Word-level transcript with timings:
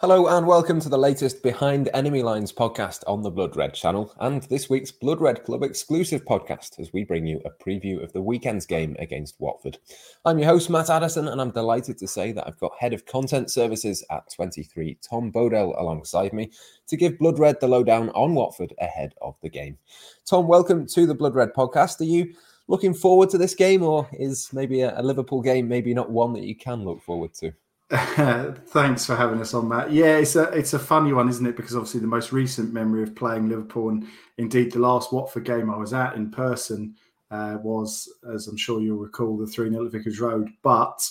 Hello 0.00 0.28
and 0.28 0.46
welcome 0.46 0.80
to 0.80 0.88
the 0.88 0.96
latest 0.96 1.42
Behind 1.42 1.90
Enemy 1.92 2.22
Lines 2.22 2.54
podcast 2.54 3.02
on 3.06 3.20
the 3.20 3.30
Blood 3.30 3.54
Red 3.54 3.74
channel 3.74 4.14
and 4.20 4.42
this 4.44 4.70
week's 4.70 4.90
Blood 4.90 5.20
Red 5.20 5.44
Club 5.44 5.62
exclusive 5.62 6.24
podcast 6.24 6.80
as 6.80 6.90
we 6.90 7.04
bring 7.04 7.26
you 7.26 7.42
a 7.44 7.50
preview 7.62 8.02
of 8.02 8.10
the 8.14 8.22
weekend's 8.22 8.64
game 8.64 8.96
against 8.98 9.38
Watford. 9.38 9.76
I'm 10.24 10.38
your 10.38 10.48
host, 10.48 10.70
Matt 10.70 10.88
Addison, 10.88 11.28
and 11.28 11.38
I'm 11.38 11.50
delighted 11.50 11.98
to 11.98 12.08
say 12.08 12.32
that 12.32 12.46
I've 12.46 12.58
got 12.58 12.72
Head 12.80 12.94
of 12.94 13.04
Content 13.04 13.50
Services 13.50 14.02
at 14.10 14.32
23, 14.32 14.96
Tom 15.06 15.30
Bodell, 15.30 15.78
alongside 15.78 16.32
me 16.32 16.50
to 16.86 16.96
give 16.96 17.18
Blood 17.18 17.38
Red 17.38 17.60
the 17.60 17.68
lowdown 17.68 18.08
on 18.14 18.34
Watford 18.34 18.72
ahead 18.78 19.12
of 19.20 19.36
the 19.42 19.50
game. 19.50 19.76
Tom, 20.24 20.46
welcome 20.46 20.86
to 20.86 21.06
the 21.06 21.14
Blood 21.14 21.34
Red 21.34 21.52
podcast. 21.52 22.00
Are 22.00 22.04
you 22.04 22.32
looking 22.68 22.94
forward 22.94 23.28
to 23.28 23.38
this 23.38 23.54
game 23.54 23.82
or 23.82 24.08
is 24.14 24.50
maybe 24.54 24.80
a, 24.80 24.98
a 24.98 25.02
Liverpool 25.02 25.42
game 25.42 25.68
maybe 25.68 25.92
not 25.92 26.08
one 26.08 26.32
that 26.32 26.44
you 26.44 26.56
can 26.56 26.86
look 26.86 27.02
forward 27.02 27.34
to? 27.34 27.52
Thanks 27.90 29.04
for 29.04 29.16
having 29.16 29.40
us 29.40 29.52
on, 29.52 29.68
Matt. 29.68 29.90
Yeah, 29.90 30.18
it's 30.18 30.36
a 30.36 30.44
it's 30.50 30.74
a 30.74 30.78
funny 30.78 31.12
one, 31.12 31.28
isn't 31.28 31.44
it? 31.44 31.56
Because 31.56 31.74
obviously 31.74 31.98
the 31.98 32.06
most 32.06 32.30
recent 32.30 32.72
memory 32.72 33.02
of 33.02 33.16
playing 33.16 33.48
Liverpool, 33.48 33.88
and 33.88 34.06
indeed 34.38 34.70
the 34.70 34.78
last 34.78 35.12
Watford 35.12 35.44
game 35.44 35.68
I 35.68 35.76
was 35.76 35.92
at 35.92 36.14
in 36.14 36.30
person, 36.30 36.94
uh, 37.32 37.58
was, 37.60 38.08
as 38.32 38.46
I'm 38.46 38.56
sure 38.56 38.80
you'll 38.80 38.98
recall, 38.98 39.36
the 39.36 39.46
three 39.46 39.68
0 39.70 39.86
at 39.86 39.90
Vicarage 39.90 40.20
Road. 40.20 40.50
But 40.62 41.04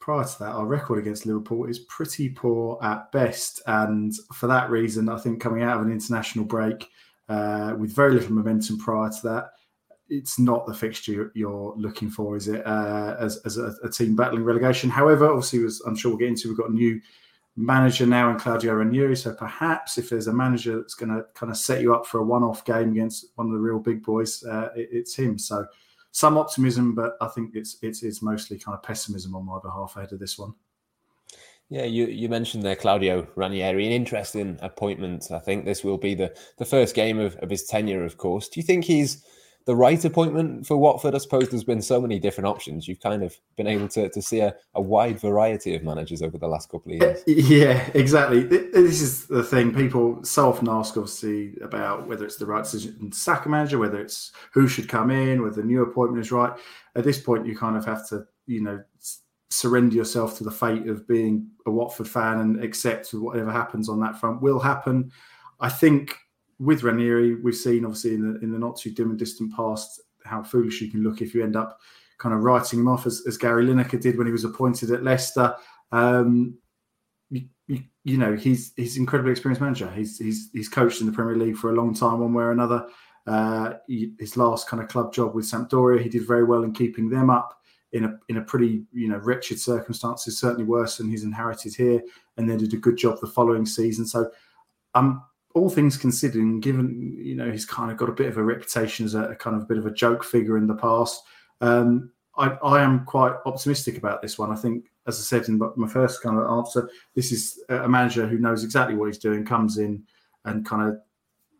prior 0.00 0.24
to 0.24 0.38
that, 0.40 0.56
our 0.56 0.66
record 0.66 0.98
against 0.98 1.24
Liverpool 1.24 1.66
is 1.66 1.78
pretty 1.78 2.30
poor 2.30 2.80
at 2.82 3.12
best, 3.12 3.62
and 3.68 4.12
for 4.34 4.48
that 4.48 4.70
reason, 4.70 5.08
I 5.08 5.18
think 5.18 5.40
coming 5.40 5.62
out 5.62 5.76
of 5.76 5.86
an 5.86 5.92
international 5.92 6.46
break 6.46 6.88
uh, 7.28 7.74
with 7.78 7.94
very 7.94 8.14
little 8.14 8.32
momentum 8.32 8.78
prior 8.78 9.08
to 9.08 9.22
that, 9.28 9.50
it's 10.08 10.38
not 10.38 10.66
the 10.66 10.74
fixture 10.74 11.32
you're 11.34 11.74
looking 11.76 12.10
for, 12.10 12.36
is 12.36 12.48
it? 12.48 12.64
Uh, 12.66 13.16
as 13.18 13.38
as 13.38 13.58
a, 13.58 13.74
a, 13.82 13.90
team 13.90 14.14
battling 14.14 14.44
relegation. 14.44 14.88
However, 14.90 15.28
obviously, 15.28 15.66
I'm 15.86 15.96
sure 15.96 16.12
we'll 16.12 16.18
get 16.18 16.28
into, 16.28 16.48
we've 16.48 16.56
got 16.56 16.70
a 16.70 16.74
new 16.74 17.00
manager 17.56 18.06
now 18.06 18.30
in 18.30 18.38
Claudio 18.38 18.74
Ranieri. 18.74 19.16
So 19.16 19.34
perhaps 19.34 19.98
if 19.98 20.10
there's 20.10 20.26
a 20.26 20.32
manager 20.32 20.76
that's 20.76 20.94
going 20.94 21.08
to 21.08 21.24
kind 21.34 21.50
of 21.50 21.56
set 21.56 21.80
you 21.80 21.94
up 21.94 22.06
for 22.06 22.18
a 22.18 22.24
one-off 22.24 22.64
game 22.64 22.90
against 22.90 23.26
one 23.36 23.46
of 23.46 23.52
the 23.52 23.58
real 23.58 23.78
big 23.78 24.04
boys, 24.04 24.44
uh, 24.44 24.68
it, 24.76 24.88
it's 24.92 25.14
him. 25.14 25.38
So 25.38 25.66
some 26.12 26.38
optimism, 26.38 26.94
but 26.94 27.16
I 27.20 27.28
think 27.28 27.54
it's 27.54 27.76
it's 27.82 28.02
it's 28.02 28.22
mostly 28.22 28.58
kind 28.58 28.76
of 28.76 28.82
pessimism 28.82 29.34
on 29.34 29.44
my 29.44 29.58
behalf 29.62 29.96
ahead 29.96 30.12
of 30.12 30.18
this 30.18 30.38
one. 30.38 30.54
Yeah, 31.68 31.84
you, 31.84 32.06
you 32.06 32.28
mentioned 32.28 32.62
there 32.62 32.76
Claudio 32.76 33.26
Ranieri, 33.34 33.86
an 33.86 33.92
interesting 33.92 34.56
appointment. 34.62 35.32
I 35.32 35.40
think 35.40 35.64
this 35.64 35.82
will 35.82 35.98
be 35.98 36.14
the, 36.14 36.32
the 36.58 36.64
first 36.64 36.94
game 36.94 37.18
of, 37.18 37.34
of 37.38 37.50
his 37.50 37.64
tenure, 37.64 38.04
of 38.04 38.18
course. 38.18 38.48
Do 38.48 38.60
you 38.60 38.64
think 38.64 38.84
he's 38.84 39.24
the 39.66 39.76
right 39.76 40.02
appointment 40.04 40.66
for 40.66 40.76
Watford? 40.76 41.14
I 41.14 41.18
suppose 41.18 41.48
there's 41.48 41.64
been 41.64 41.82
so 41.82 42.00
many 42.00 42.18
different 42.18 42.46
options. 42.46 42.88
You've 42.88 43.00
kind 43.00 43.22
of 43.22 43.36
been 43.56 43.66
able 43.66 43.88
to, 43.88 44.08
to 44.08 44.22
see 44.22 44.40
a, 44.40 44.54
a 44.74 44.80
wide 44.80 45.20
variety 45.20 45.74
of 45.74 45.82
managers 45.82 46.22
over 46.22 46.38
the 46.38 46.46
last 46.46 46.70
couple 46.70 46.92
of 46.92 47.02
years. 47.02 47.18
Uh, 47.18 47.22
yeah, 47.26 47.90
exactly. 47.92 48.44
This 48.44 49.02
is 49.02 49.26
the 49.26 49.42
thing. 49.42 49.74
People 49.74 50.24
so 50.24 50.48
often 50.48 50.68
ask, 50.68 50.96
obviously, 50.96 51.54
about 51.60 52.06
whether 52.06 52.24
it's 52.24 52.36
the 52.36 52.46
right 52.46 52.62
decision 52.62 53.10
to 53.10 53.16
sack 53.16 53.44
a 53.46 53.48
manager, 53.48 53.78
whether 53.78 54.00
it's 54.00 54.32
who 54.52 54.68
should 54.68 54.88
come 54.88 55.10
in, 55.10 55.42
whether 55.42 55.56
the 55.56 55.66
new 55.66 55.82
appointment 55.82 56.24
is 56.24 56.32
right. 56.32 56.56
At 56.94 57.04
this 57.04 57.20
point, 57.20 57.46
you 57.46 57.56
kind 57.56 57.76
of 57.76 57.84
have 57.84 58.08
to, 58.08 58.24
you 58.46 58.62
know, 58.62 58.82
surrender 59.50 59.94
yourself 59.94 60.38
to 60.38 60.44
the 60.44 60.50
fate 60.50 60.88
of 60.88 61.06
being 61.06 61.48
a 61.66 61.70
Watford 61.70 62.08
fan 62.08 62.38
and 62.38 62.62
accept 62.62 63.10
whatever 63.10 63.50
happens 63.50 63.88
on 63.88 64.00
that 64.00 64.18
front 64.18 64.40
will 64.42 64.58
happen. 64.58 65.10
I 65.60 65.68
think 65.68 66.16
with 66.58 66.82
Ranieri, 66.82 67.34
we've 67.34 67.54
seen 67.54 67.84
obviously 67.84 68.14
in 68.14 68.32
the 68.32 68.40
in 68.40 68.52
the 68.52 68.58
not 68.58 68.76
too 68.76 68.90
dim 68.90 69.10
and 69.10 69.18
distant 69.18 69.54
past 69.54 70.00
how 70.24 70.42
foolish 70.42 70.80
you 70.80 70.90
can 70.90 71.02
look 71.02 71.22
if 71.22 71.34
you 71.34 71.42
end 71.42 71.56
up 71.56 71.78
kind 72.18 72.34
of 72.34 72.42
writing 72.42 72.80
him 72.80 72.88
off 72.88 73.06
as, 73.06 73.22
as 73.26 73.36
Gary 73.36 73.66
Lineker 73.66 74.00
did 74.00 74.16
when 74.16 74.26
he 74.26 74.32
was 74.32 74.44
appointed 74.44 74.90
at 74.90 75.04
Leicester. 75.04 75.54
Um, 75.92 76.58
you, 77.30 77.48
you, 77.66 77.82
you, 78.04 78.18
know 78.18 78.34
he's 78.34 78.72
he's 78.76 78.96
incredibly 78.96 79.32
experienced 79.32 79.60
manager. 79.60 79.90
He's 79.90 80.18
he's 80.18 80.50
he's 80.52 80.68
coached 80.68 81.00
in 81.00 81.06
the 81.06 81.12
Premier 81.12 81.36
League 81.36 81.56
for 81.56 81.70
a 81.70 81.74
long 81.74 81.94
time, 81.94 82.20
one 82.20 82.32
way 82.32 82.44
or 82.44 82.52
another. 82.52 82.86
Uh, 83.26 83.74
he, 83.88 84.12
his 84.18 84.36
last 84.36 84.68
kind 84.68 84.82
of 84.82 84.88
club 84.88 85.12
job 85.12 85.34
with 85.34 85.44
Sampdoria, 85.44 86.00
he 86.00 86.08
did 86.08 86.26
very 86.26 86.44
well 86.44 86.62
in 86.62 86.72
keeping 86.72 87.08
them 87.08 87.28
up 87.28 87.58
in 87.92 88.04
a 88.04 88.18
in 88.28 88.36
a 88.38 88.42
pretty 88.42 88.84
you 88.92 89.08
know 89.08 89.18
wretched 89.18 89.60
circumstances, 89.60 90.38
certainly 90.38 90.64
worse 90.64 90.96
than 90.96 91.10
he's 91.10 91.24
inherited 91.24 91.74
here, 91.74 92.00
and 92.36 92.48
then 92.48 92.58
did 92.58 92.74
a 92.74 92.78
good 92.78 92.96
job 92.96 93.18
the 93.20 93.26
following 93.26 93.66
season. 93.66 94.06
So 94.06 94.30
I'm 94.94 95.22
all 95.56 95.70
things 95.70 95.96
considered, 95.96 96.42
and 96.42 96.62
given 96.62 97.16
you 97.18 97.34
know 97.34 97.50
he's 97.50 97.64
kind 97.64 97.90
of 97.90 97.96
got 97.96 98.10
a 98.10 98.12
bit 98.12 98.26
of 98.26 98.36
a 98.36 98.42
reputation 98.42 99.06
as 99.06 99.14
a, 99.14 99.30
a 99.30 99.34
kind 99.34 99.56
of 99.56 99.62
a 99.62 99.64
bit 99.64 99.78
of 99.78 99.86
a 99.86 99.90
joke 99.90 100.22
figure 100.22 100.58
in 100.58 100.66
the 100.66 100.74
past, 100.74 101.22
um, 101.62 102.10
I, 102.36 102.48
I, 102.62 102.82
am 102.82 103.06
quite 103.06 103.32
optimistic 103.46 103.96
about 103.96 104.20
this 104.20 104.38
one. 104.38 104.52
I 104.52 104.56
think, 104.56 104.84
as 105.06 105.18
I 105.18 105.22
said 105.22 105.48
in 105.48 105.58
my 105.76 105.88
first 105.88 106.22
kind 106.22 106.38
of 106.38 106.50
answer, 106.58 106.90
this 107.14 107.32
is 107.32 107.58
a 107.70 107.88
manager 107.88 108.26
who 108.26 108.38
knows 108.38 108.64
exactly 108.64 108.96
what 108.96 109.06
he's 109.06 109.16
doing, 109.16 109.46
comes 109.46 109.78
in 109.78 110.02
and 110.44 110.66
kind 110.66 110.90
of 110.90 110.98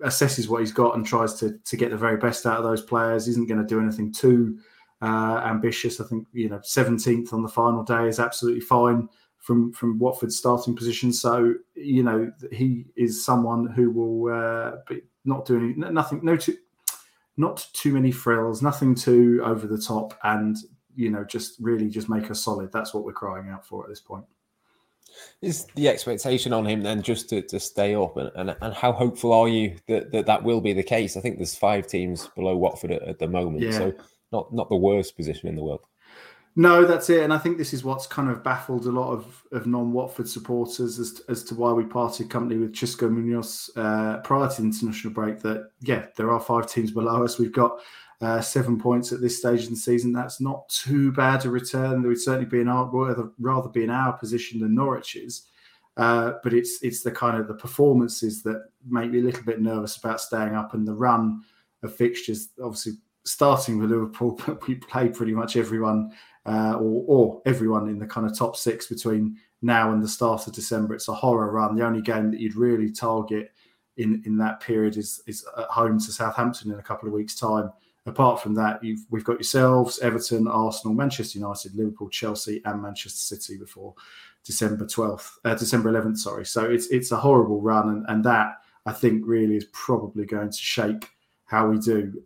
assesses 0.04 0.46
what 0.46 0.60
he's 0.60 0.72
got 0.72 0.94
and 0.94 1.06
tries 1.06 1.32
to 1.40 1.58
to 1.64 1.76
get 1.78 1.90
the 1.90 1.96
very 1.96 2.18
best 2.18 2.44
out 2.44 2.58
of 2.58 2.64
those 2.64 2.82
players. 2.82 3.28
Isn't 3.28 3.46
going 3.46 3.62
to 3.62 3.66
do 3.66 3.80
anything 3.80 4.12
too 4.12 4.58
uh, 5.00 5.40
ambitious. 5.42 6.02
I 6.02 6.04
think 6.04 6.26
you 6.34 6.50
know 6.50 6.58
17th 6.58 7.32
on 7.32 7.42
the 7.42 7.48
final 7.48 7.82
day 7.82 8.08
is 8.08 8.20
absolutely 8.20 8.60
fine 8.60 9.08
from 9.46 9.72
from 9.72 9.96
Watford's 10.00 10.36
starting 10.36 10.74
position. 10.74 11.12
So 11.12 11.54
you 11.76 12.02
know 12.02 12.32
he 12.50 12.84
is 12.96 13.24
someone 13.24 13.68
who 13.68 13.90
will 13.92 14.34
uh, 14.34 14.78
be 14.88 15.02
not 15.24 15.46
doing 15.46 15.78
nothing, 15.78 16.20
no 16.24 16.36
too, 16.36 16.56
not 17.36 17.64
too 17.72 17.92
many 17.92 18.10
frills, 18.10 18.60
nothing 18.60 18.96
too 18.96 19.40
over 19.44 19.68
the 19.68 19.78
top, 19.78 20.18
and 20.24 20.56
you 20.96 21.10
know 21.10 21.22
just 21.22 21.54
really 21.60 21.88
just 21.88 22.08
make 22.08 22.28
us 22.28 22.42
solid. 22.42 22.72
That's 22.72 22.92
what 22.92 23.04
we're 23.04 23.12
crying 23.12 23.48
out 23.48 23.64
for 23.64 23.84
at 23.84 23.88
this 23.88 24.00
point. 24.00 24.24
Is 25.40 25.66
the 25.76 25.88
expectation 25.88 26.52
on 26.52 26.66
him 26.66 26.82
then 26.82 27.00
just 27.00 27.30
to, 27.30 27.40
to 27.42 27.60
stay 27.60 27.94
up, 27.94 28.16
and, 28.16 28.32
and, 28.34 28.56
and 28.60 28.74
how 28.74 28.90
hopeful 28.90 29.32
are 29.32 29.46
you 29.46 29.76
that, 29.86 30.10
that 30.10 30.26
that 30.26 30.42
will 30.42 30.60
be 30.60 30.72
the 30.72 30.82
case? 30.82 31.16
I 31.16 31.20
think 31.20 31.36
there's 31.36 31.54
five 31.54 31.86
teams 31.86 32.28
below 32.34 32.56
Watford 32.56 32.90
at, 32.90 33.02
at 33.02 33.20
the 33.20 33.28
moment, 33.28 33.62
yeah. 33.62 33.70
so 33.70 33.94
not 34.32 34.52
not 34.52 34.68
the 34.68 34.76
worst 34.76 35.16
position 35.16 35.48
in 35.48 35.54
the 35.54 35.62
world. 35.62 35.82
No, 36.59 36.87
that's 36.87 37.11
it. 37.11 37.22
And 37.22 37.34
I 37.34 37.39
think 37.39 37.59
this 37.59 37.75
is 37.75 37.84
what's 37.84 38.06
kind 38.06 38.31
of 38.31 38.43
baffled 38.43 38.87
a 38.87 38.91
lot 38.91 39.12
of, 39.12 39.44
of 39.53 39.67
non 39.67 39.93
Watford 39.93 40.27
supporters 40.27 40.99
as, 40.99 41.21
as 41.28 41.44
to 41.44 41.55
why 41.55 41.71
we 41.72 41.84
parted 41.84 42.31
company 42.31 42.59
with 42.59 42.72
Xisco 42.72 43.11
Munoz 43.11 43.69
uh, 43.77 44.19
prior 44.25 44.49
to 44.49 44.62
the 44.62 44.67
international 44.67 45.12
break. 45.12 45.41
That, 45.41 45.69
yeah, 45.83 46.06
there 46.17 46.33
are 46.33 46.41
five 46.41 46.67
teams 46.67 46.91
below 46.93 47.22
us. 47.22 47.39
We've 47.39 47.53
got 47.53 47.81
uh, 48.22 48.41
seven 48.41 48.78
points 48.81 49.12
at 49.12 49.21
this 49.21 49.39
stage 49.39 49.65
in 49.65 49.71
the 49.72 49.77
season. 49.77 50.15
That's 50.15 50.41
not 50.41 50.67
too 50.71 51.12
bad 51.12 51.44
a 51.44 51.50
return. 51.50 52.00
There 52.00 52.09
would 52.09 52.21
certainly 52.21 52.49
be 52.49 52.61
in 52.61 52.69
our 52.69 52.87
rather, 52.87 53.28
rather 53.38 53.69
be 53.69 53.84
in 53.84 53.91
our 53.91 54.15
position 54.15 54.59
than 54.59 54.75
Norwich's. 54.75 55.49
Uh, 55.99 56.33
but 56.43 56.53
it's 56.53 56.78
it's 56.83 57.03
the 57.03 57.11
kind 57.11 57.38
of 57.38 57.49
the 57.49 57.55
performances 57.55 58.43
that 58.43 58.67
make 58.87 59.11
me 59.11 59.19
a 59.19 59.23
little 59.23 59.43
bit 59.44 59.62
nervous 59.62 59.97
about 59.97 60.21
staying 60.21 60.55
up 60.55 60.75
and 60.75 60.87
the 60.87 60.94
run 60.94 61.43
of 61.83 61.94
fixtures. 61.94 62.50
Obviously, 62.62 62.94
starting 63.25 63.78
with 63.78 63.91
Liverpool, 63.91 64.38
but 64.47 64.67
we 64.67 64.77
play 64.77 65.09
pretty 65.09 65.33
much 65.33 65.56
everyone 65.56 66.12
uh, 66.46 66.74
or, 66.74 67.04
or, 67.06 67.42
everyone 67.44 67.88
in 67.88 67.98
the 67.98 68.06
kind 68.06 68.26
of 68.26 68.36
top 68.36 68.56
six 68.56 68.86
between 68.86 69.36
now 69.62 69.92
and 69.92 70.02
the 70.02 70.08
start 70.08 70.46
of 70.46 70.52
December. 70.52 70.94
It's 70.94 71.08
a 71.08 71.14
horror 71.14 71.50
run. 71.50 71.74
The 71.74 71.84
only 71.84 72.02
game 72.02 72.30
that 72.30 72.40
you'd 72.40 72.56
really 72.56 72.90
target 72.90 73.52
in, 73.96 74.22
in 74.26 74.36
that 74.38 74.60
period 74.60 74.96
is, 74.96 75.22
is 75.26 75.44
at 75.58 75.64
home 75.64 75.98
to 75.98 76.12
Southampton 76.12 76.72
in 76.72 76.78
a 76.78 76.82
couple 76.82 77.08
of 77.08 77.14
weeks' 77.14 77.34
time. 77.34 77.70
Apart 78.06 78.40
from 78.40 78.54
that, 78.54 78.80
we've 79.10 79.24
got 79.24 79.34
yourselves, 79.34 79.98
Everton, 79.98 80.46
Arsenal, 80.46 80.94
Manchester 80.94 81.40
United, 81.40 81.74
Liverpool, 81.74 82.08
Chelsea, 82.08 82.62
and 82.64 82.80
Manchester 82.80 83.36
City 83.36 83.58
before 83.58 83.94
December 84.44 84.84
12th, 84.84 85.30
uh, 85.44 85.56
December 85.56 85.90
11th, 85.90 86.18
sorry. 86.18 86.46
So 86.46 86.70
it's 86.70 86.86
it's 86.86 87.10
a 87.10 87.16
horrible 87.16 87.60
run, 87.60 87.88
and, 87.88 88.04
and 88.08 88.24
that 88.24 88.58
I 88.86 88.92
think 88.92 89.24
really 89.26 89.56
is 89.56 89.66
probably 89.72 90.24
going 90.24 90.50
to 90.50 90.56
shake 90.56 91.08
how 91.46 91.68
we 91.68 91.78
do 91.78 92.22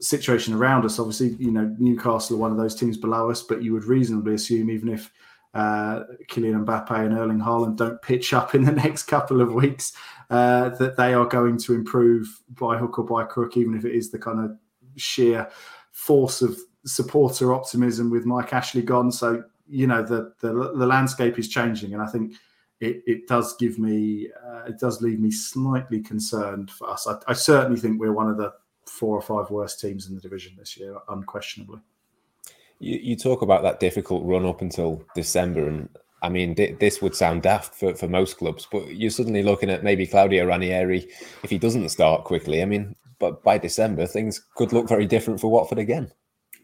situation 0.00 0.54
around 0.54 0.84
us. 0.84 0.98
Obviously, 0.98 1.30
you 1.38 1.50
know, 1.50 1.74
Newcastle 1.78 2.36
are 2.36 2.40
one 2.40 2.50
of 2.50 2.56
those 2.56 2.74
teams 2.74 2.96
below 2.96 3.30
us, 3.30 3.42
but 3.42 3.62
you 3.62 3.72
would 3.72 3.84
reasonably 3.84 4.34
assume 4.34 4.70
even 4.70 4.88
if 4.88 5.10
uh, 5.54 6.04
Kylian 6.28 6.64
Mbappe 6.64 6.90
and 6.90 7.16
Erling 7.16 7.38
Haaland 7.38 7.76
don't 7.76 8.00
pitch 8.02 8.34
up 8.34 8.54
in 8.54 8.64
the 8.64 8.72
next 8.84 9.04
couple 9.04 9.40
of 9.40 9.54
weeks, 9.54 9.92
uh, 10.30 10.70
that 10.70 10.96
they 10.96 11.14
are 11.14 11.26
going 11.26 11.56
to 11.58 11.74
improve 11.74 12.42
by 12.50 12.76
hook 12.76 12.98
or 12.98 13.04
by 13.04 13.24
crook, 13.24 13.56
even 13.56 13.74
if 13.74 13.84
it 13.84 13.94
is 13.94 14.10
the 14.10 14.18
kind 14.18 14.40
of 14.40 14.56
sheer 14.96 15.48
force 15.92 16.42
of 16.42 16.58
supporter 16.84 17.52
optimism 17.52 18.10
with 18.10 18.26
Mike 18.26 18.52
Ashley 18.52 18.82
gone. 18.82 19.10
So 19.10 19.44
you 19.68 19.86
know 19.86 20.02
the 20.02 20.32
the, 20.40 20.52
the 20.52 20.86
landscape 20.86 21.38
is 21.38 21.48
changing, 21.48 21.94
and 21.94 22.02
I 22.02 22.06
think 22.06 22.34
it, 22.80 23.02
it 23.06 23.26
does 23.26 23.56
give 23.56 23.78
me 23.78 24.28
uh, 24.46 24.64
it 24.66 24.78
does 24.78 25.00
leave 25.00 25.20
me 25.20 25.30
slightly 25.30 26.00
concerned 26.00 26.70
for 26.70 26.90
us. 26.90 27.06
I, 27.06 27.16
I 27.28 27.32
certainly 27.32 27.80
think 27.80 28.00
we're 28.00 28.12
one 28.12 28.28
of 28.28 28.36
the 28.36 28.52
four 28.86 29.16
or 29.16 29.22
five 29.22 29.50
worst 29.50 29.80
teams 29.80 30.08
in 30.08 30.14
the 30.14 30.20
division 30.20 30.54
this 30.58 30.76
year, 30.76 30.96
unquestionably. 31.08 31.80
You, 32.78 32.98
you 33.02 33.16
talk 33.16 33.42
about 33.42 33.62
that 33.62 33.80
difficult 33.80 34.24
run 34.24 34.46
up 34.46 34.60
until 34.60 35.02
December, 35.14 35.68
and 35.68 35.88
I 36.22 36.28
mean, 36.28 36.54
this 36.54 37.02
would 37.02 37.14
sound 37.14 37.42
daft 37.42 37.74
for, 37.74 37.94
for 37.94 38.08
most 38.08 38.38
clubs, 38.38 38.66
but 38.70 38.94
you're 38.94 39.10
suddenly 39.10 39.42
looking 39.42 39.70
at 39.70 39.84
maybe 39.84 40.06
Claudio 40.06 40.46
Ranieri 40.46 41.08
if 41.42 41.50
he 41.50 41.58
doesn't 41.58 41.88
start 41.90 42.24
quickly. 42.24 42.62
I 42.62 42.64
mean, 42.64 42.96
but 43.18 43.42
by 43.42 43.58
December, 43.58 44.06
things 44.06 44.44
could 44.56 44.72
look 44.72 44.88
very 44.88 45.06
different 45.06 45.40
for 45.40 45.50
Watford 45.50 45.78
again. 45.78 46.12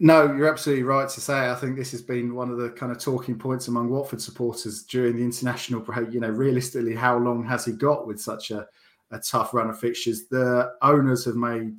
No, 0.00 0.24
you're 0.24 0.50
absolutely 0.50 0.82
right 0.82 1.08
to 1.08 1.20
say. 1.20 1.48
I 1.50 1.54
think 1.54 1.76
this 1.76 1.92
has 1.92 2.02
been 2.02 2.34
one 2.34 2.50
of 2.50 2.58
the 2.58 2.70
kind 2.70 2.90
of 2.90 2.98
talking 2.98 3.38
points 3.38 3.69
among 3.69 3.88
Watford 3.88 4.20
supporters 4.20 4.82
during 4.82 5.16
the 5.16 5.22
international 5.22 5.80
break. 5.80 6.12
You 6.12 6.20
know, 6.20 6.30
realistically, 6.30 6.94
how 6.94 7.19
long 7.19 7.44
has 7.44 7.64
he 7.64 7.72
got 7.72 8.06
with 8.06 8.20
such 8.20 8.50
a, 8.50 8.66
a 9.12 9.19
tough 9.19 9.54
run 9.54 9.70
of 9.70 9.78
fixtures? 9.78 10.26
The 10.26 10.72
owners 10.82 11.24
have 11.26 11.36
made 11.36 11.76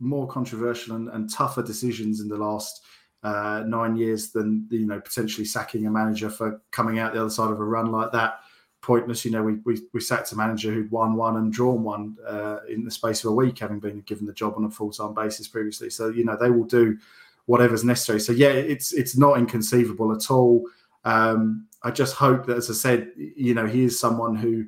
more 0.00 0.26
controversial 0.26 0.96
and, 0.96 1.08
and 1.08 1.32
tougher 1.32 1.62
decisions 1.62 2.20
in 2.20 2.28
the 2.28 2.36
last 2.36 2.82
uh, 3.22 3.64
nine 3.66 3.96
years 3.96 4.30
than 4.30 4.66
you 4.70 4.86
know 4.86 5.00
potentially 5.00 5.44
sacking 5.44 5.86
a 5.86 5.90
manager 5.90 6.30
for 6.30 6.60
coming 6.70 6.98
out 6.98 7.12
the 7.12 7.20
other 7.20 7.30
side 7.30 7.50
of 7.50 7.60
a 7.60 7.64
run 7.64 7.90
like 7.90 8.12
that. 8.12 8.40
Pointless, 8.82 9.24
you 9.24 9.30
know. 9.30 9.42
We 9.42 9.54
we, 9.64 9.80
we 9.92 10.00
sacked 10.00 10.30
a 10.32 10.36
manager 10.36 10.72
who'd 10.72 10.90
won 10.90 11.16
one 11.16 11.36
and 11.36 11.52
drawn 11.52 11.82
one 11.82 12.16
uh, 12.26 12.58
in 12.68 12.84
the 12.84 12.90
space 12.90 13.24
of 13.24 13.32
a 13.32 13.34
week, 13.34 13.58
having 13.58 13.80
been 13.80 14.00
given 14.02 14.26
the 14.26 14.32
job 14.32 14.54
on 14.56 14.64
a 14.64 14.70
full 14.70 14.92
time 14.92 15.14
basis 15.14 15.48
previously. 15.48 15.90
So 15.90 16.08
you 16.10 16.24
know 16.24 16.36
they 16.36 16.50
will 16.50 16.64
do 16.64 16.96
whatever's 17.46 17.84
necessary. 17.84 18.20
So 18.20 18.32
yeah, 18.32 18.50
it's 18.50 18.92
it's 18.92 19.16
not 19.16 19.38
inconceivable 19.38 20.12
at 20.12 20.30
all. 20.30 20.64
Um, 21.04 21.66
I 21.82 21.90
just 21.90 22.14
hope 22.14 22.46
that, 22.46 22.56
as 22.56 22.68
I 22.68 22.74
said, 22.74 23.10
you 23.16 23.54
know, 23.54 23.66
he 23.66 23.84
is 23.84 23.98
someone 23.98 24.34
who 24.34 24.66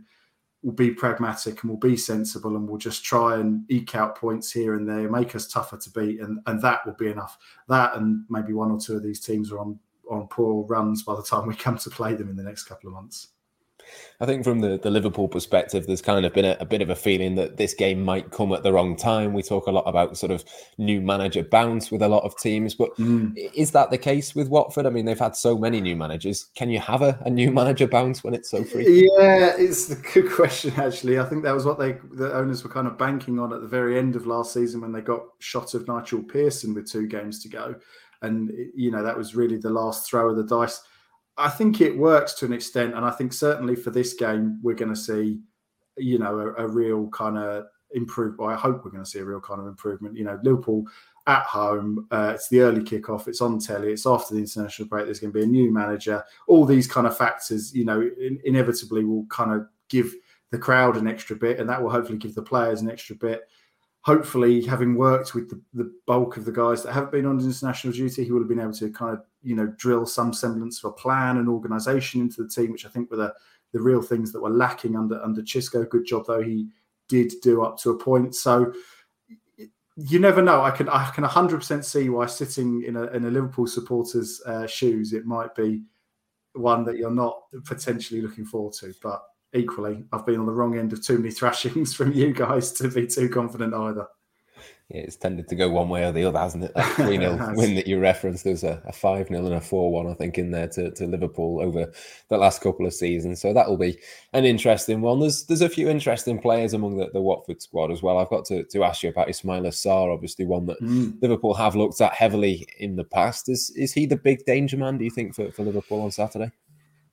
will 0.68 0.74
be 0.74 0.90
pragmatic 0.90 1.62
and 1.62 1.70
will 1.70 1.78
be 1.78 1.96
sensible 1.96 2.54
and 2.54 2.68
will 2.68 2.76
just 2.76 3.02
try 3.02 3.36
and 3.36 3.64
eke 3.70 3.94
out 3.94 4.14
points 4.14 4.52
here 4.52 4.74
and 4.74 4.86
there, 4.86 5.10
make 5.10 5.34
us 5.34 5.48
tougher 5.48 5.78
to 5.78 5.90
beat, 5.92 6.20
and 6.20 6.40
and 6.46 6.60
that 6.60 6.84
will 6.84 6.92
be 6.92 7.08
enough. 7.08 7.38
That 7.68 7.96
and 7.96 8.26
maybe 8.28 8.52
one 8.52 8.70
or 8.70 8.78
two 8.78 8.94
of 8.94 9.02
these 9.02 9.18
teams 9.18 9.50
are 9.50 9.60
on 9.60 9.78
on 10.10 10.28
poor 10.28 10.66
runs 10.66 11.02
by 11.04 11.16
the 11.16 11.22
time 11.22 11.48
we 11.48 11.54
come 11.54 11.78
to 11.78 11.88
play 11.88 12.14
them 12.14 12.28
in 12.28 12.36
the 12.36 12.42
next 12.42 12.64
couple 12.64 12.88
of 12.88 12.94
months. 12.94 13.28
I 14.20 14.26
think 14.26 14.42
from 14.42 14.60
the, 14.60 14.78
the 14.78 14.90
Liverpool 14.90 15.28
perspective, 15.28 15.86
there's 15.86 16.02
kind 16.02 16.26
of 16.26 16.34
been 16.34 16.44
a, 16.44 16.56
a, 16.58 16.64
bit 16.64 16.82
of 16.82 16.90
a 16.90 16.96
feeling 16.96 17.36
that 17.36 17.56
this 17.56 17.72
game 17.72 18.04
might 18.04 18.32
come 18.32 18.52
at 18.52 18.64
the 18.64 18.72
wrong 18.72 18.96
time. 18.96 19.32
We 19.32 19.42
talk 19.42 19.68
a 19.68 19.70
lot 19.70 19.84
about 19.84 20.18
sort 20.18 20.32
of 20.32 20.44
new 20.76 21.00
manager 21.00 21.44
bounce 21.44 21.92
with 21.92 22.02
a 22.02 22.08
lot 22.08 22.24
of 22.24 22.36
teams, 22.36 22.74
but 22.74 22.96
mm. 22.96 23.32
is 23.54 23.70
that 23.72 23.90
the 23.90 23.98
case 23.98 24.34
with 24.34 24.48
Watford? 24.48 24.86
I 24.86 24.90
mean, 24.90 25.04
they've 25.04 25.18
had 25.18 25.36
so 25.36 25.56
many 25.56 25.80
new 25.80 25.94
managers. 25.94 26.50
Can 26.56 26.68
you 26.68 26.80
have 26.80 27.02
a, 27.02 27.16
a 27.26 27.30
new 27.30 27.52
manager 27.52 27.86
bounce 27.86 28.24
when 28.24 28.34
it's 28.34 28.50
so 28.50 28.64
free? 28.64 29.08
Yeah, 29.18 29.54
it's 29.56 29.88
a 29.90 29.96
good 29.96 30.32
question, 30.34 30.72
actually. 30.76 31.20
I 31.20 31.24
think 31.24 31.44
that 31.44 31.54
was 31.54 31.64
what 31.64 31.78
they 31.78 31.92
the 32.10 32.34
owners 32.34 32.64
were 32.64 32.70
kind 32.70 32.88
of 32.88 32.98
banking 32.98 33.38
on 33.38 33.52
at 33.52 33.60
the 33.60 33.68
very 33.68 33.98
end 33.98 34.16
of 34.16 34.26
last 34.26 34.52
season 34.52 34.80
when 34.80 34.90
they 34.90 35.00
got 35.00 35.22
shot 35.38 35.74
of 35.74 35.86
Nigel 35.86 36.22
Pearson 36.24 36.74
with 36.74 36.90
two 36.90 37.06
games 37.06 37.40
to 37.44 37.48
go. 37.48 37.76
And, 38.22 38.50
you 38.74 38.90
know, 38.90 39.04
that 39.04 39.16
was 39.16 39.36
really 39.36 39.58
the 39.58 39.70
last 39.70 40.10
throw 40.10 40.30
of 40.30 40.36
the 40.36 40.42
dice 40.42 40.82
I 41.38 41.48
think 41.48 41.80
it 41.80 41.96
works 41.96 42.34
to 42.34 42.46
an 42.46 42.52
extent, 42.52 42.94
and 42.94 43.04
I 43.04 43.10
think 43.10 43.32
certainly 43.32 43.76
for 43.76 43.90
this 43.90 44.14
game 44.14 44.58
we're 44.62 44.74
going 44.74 44.92
to 44.92 45.00
see, 45.00 45.40
you 45.96 46.18
know, 46.18 46.38
a, 46.40 46.64
a 46.64 46.68
real 46.68 47.08
kind 47.08 47.38
of 47.38 47.66
improvement. 47.92 48.40
Well, 48.40 48.50
I 48.50 48.56
hope 48.56 48.84
we're 48.84 48.90
going 48.90 49.04
to 49.04 49.08
see 49.08 49.20
a 49.20 49.24
real 49.24 49.40
kind 49.40 49.60
of 49.60 49.66
improvement. 49.66 50.16
You 50.16 50.24
know, 50.24 50.38
Liverpool 50.42 50.84
at 51.26 51.44
home, 51.44 52.06
uh, 52.10 52.32
it's 52.34 52.48
the 52.48 52.60
early 52.60 52.82
kickoff, 52.82 53.28
it's 53.28 53.40
on 53.40 53.58
telly, 53.58 53.92
it's 53.92 54.06
after 54.06 54.34
the 54.34 54.40
international 54.40 54.88
break. 54.88 55.04
There's 55.04 55.20
going 55.20 55.32
to 55.32 55.38
be 55.38 55.44
a 55.44 55.48
new 55.48 55.72
manager. 55.72 56.24
All 56.46 56.64
these 56.64 56.86
kind 56.86 57.06
of 57.06 57.16
factors, 57.16 57.74
you 57.74 57.84
know, 57.84 58.00
in, 58.00 58.40
inevitably 58.44 59.04
will 59.04 59.26
kind 59.26 59.52
of 59.52 59.66
give 59.88 60.14
the 60.50 60.58
crowd 60.58 60.96
an 60.96 61.06
extra 61.06 61.36
bit, 61.36 61.60
and 61.60 61.68
that 61.68 61.82
will 61.82 61.90
hopefully 61.90 62.18
give 62.18 62.34
the 62.34 62.42
players 62.42 62.80
an 62.80 62.90
extra 62.90 63.14
bit 63.14 63.42
hopefully, 64.02 64.62
having 64.64 64.94
worked 64.94 65.34
with 65.34 65.50
the, 65.50 65.60
the, 65.74 65.92
bulk 66.06 66.36
of 66.36 66.44
the 66.44 66.52
guys 66.52 66.82
that 66.82 66.92
have 66.92 67.10
been 67.10 67.26
on 67.26 67.40
international 67.40 67.92
duty, 67.92 68.24
he 68.24 68.32
would 68.32 68.40
have 68.40 68.48
been 68.48 68.60
able 68.60 68.72
to 68.72 68.90
kind 68.90 69.12
of, 69.14 69.22
you 69.42 69.54
know, 69.54 69.66
drill 69.76 70.06
some 70.06 70.32
semblance 70.32 70.82
of 70.82 70.90
a 70.90 70.94
plan 70.94 71.38
and 71.38 71.48
organisation 71.48 72.20
into 72.20 72.42
the 72.42 72.48
team, 72.48 72.72
which 72.72 72.86
I 72.86 72.88
think 72.88 73.10
were 73.10 73.16
the, 73.16 73.34
the 73.72 73.80
real 73.80 74.02
things 74.02 74.32
that 74.32 74.42
were 74.42 74.50
lacking 74.50 74.96
under 74.96 75.22
under 75.22 75.42
Xisco. 75.42 75.88
Good 75.88 76.06
job 76.06 76.24
though 76.26 76.42
he 76.42 76.68
did 77.08 77.32
do 77.42 77.62
up 77.62 77.78
to 77.78 77.90
a 77.90 77.98
point. 77.98 78.34
So 78.34 78.72
you 79.96 80.20
never 80.20 80.42
know. 80.42 80.62
I 80.62 80.70
can 80.70 80.88
I 80.88 81.10
can 81.10 81.24
100% 81.24 81.84
see 81.84 82.08
why 82.08 82.26
sitting 82.26 82.84
in 82.84 82.96
a 82.96 83.04
in 83.08 83.24
a 83.24 83.30
Liverpool 83.30 83.66
supporter's 83.66 84.40
uh, 84.46 84.66
shoes, 84.66 85.12
it 85.12 85.26
might 85.26 85.54
be 85.54 85.82
one 86.54 86.84
that 86.84 86.96
you're 86.96 87.10
not 87.10 87.40
potentially 87.64 88.22
looking 88.22 88.44
forward 88.44 88.74
to, 88.74 88.94
but 89.02 89.22
equally, 89.54 90.04
I've 90.12 90.26
been 90.26 90.40
on 90.40 90.46
the 90.46 90.52
wrong 90.52 90.78
end 90.78 90.92
of 90.92 91.04
too 91.04 91.18
many 91.18 91.30
thrashings 91.32 91.94
from 91.94 92.12
you 92.12 92.32
guys 92.32 92.72
to 92.72 92.88
be 92.88 93.06
too 93.06 93.28
confident 93.28 93.74
either. 93.74 94.06
Yeah, 94.90 95.02
it's 95.02 95.16
tended 95.16 95.48
to 95.48 95.54
go 95.54 95.68
one 95.68 95.90
way 95.90 96.06
or 96.06 96.12
the 96.12 96.24
other, 96.24 96.38
hasn't 96.38 96.64
it? 96.64 96.72
That 96.74 96.90
3 96.96 97.18
0 97.18 97.52
win 97.56 97.74
that 97.74 97.86
you 97.86 98.00
referenced, 98.00 98.44
there's 98.44 98.64
a, 98.64 98.82
a 98.86 98.92
5 98.92 99.28
0 99.28 99.44
and 99.44 99.54
a 99.54 99.60
4 99.60 99.92
1, 99.92 100.06
I 100.06 100.14
think, 100.14 100.38
in 100.38 100.50
there 100.50 100.68
to, 100.68 100.90
to 100.92 101.06
Liverpool 101.06 101.60
over 101.60 101.92
the 102.30 102.38
last 102.38 102.62
couple 102.62 102.86
of 102.86 102.94
seasons. 102.94 103.38
So 103.42 103.52
that'll 103.52 103.76
be 103.76 103.98
an 104.32 104.46
interesting 104.46 105.02
one. 105.02 105.20
There's 105.20 105.44
there's 105.44 105.60
a 105.60 105.68
few 105.68 105.90
interesting 105.90 106.38
players 106.38 106.72
among 106.72 106.96
the, 106.96 107.10
the 107.12 107.20
Watford 107.20 107.60
squad 107.60 107.90
as 107.90 108.02
well. 108.02 108.16
I've 108.16 108.30
got 108.30 108.46
to, 108.46 108.64
to 108.64 108.84
ask 108.84 109.02
you 109.02 109.10
about 109.10 109.28
Ismaila 109.28 109.68
Sarr, 109.68 110.12
obviously, 110.12 110.46
one 110.46 110.64
that 110.66 110.80
mm. 110.80 111.20
Liverpool 111.20 111.52
have 111.52 111.76
looked 111.76 112.00
at 112.00 112.14
heavily 112.14 112.66
in 112.78 112.96
the 112.96 113.04
past. 113.04 113.50
Is 113.50 113.70
is 113.76 113.92
he 113.92 114.06
the 114.06 114.16
big 114.16 114.46
danger 114.46 114.78
man, 114.78 114.96
do 114.96 115.04
you 115.04 115.10
think, 115.10 115.34
for, 115.34 115.52
for 115.52 115.64
Liverpool 115.64 116.00
on 116.00 116.10
Saturday? 116.12 116.50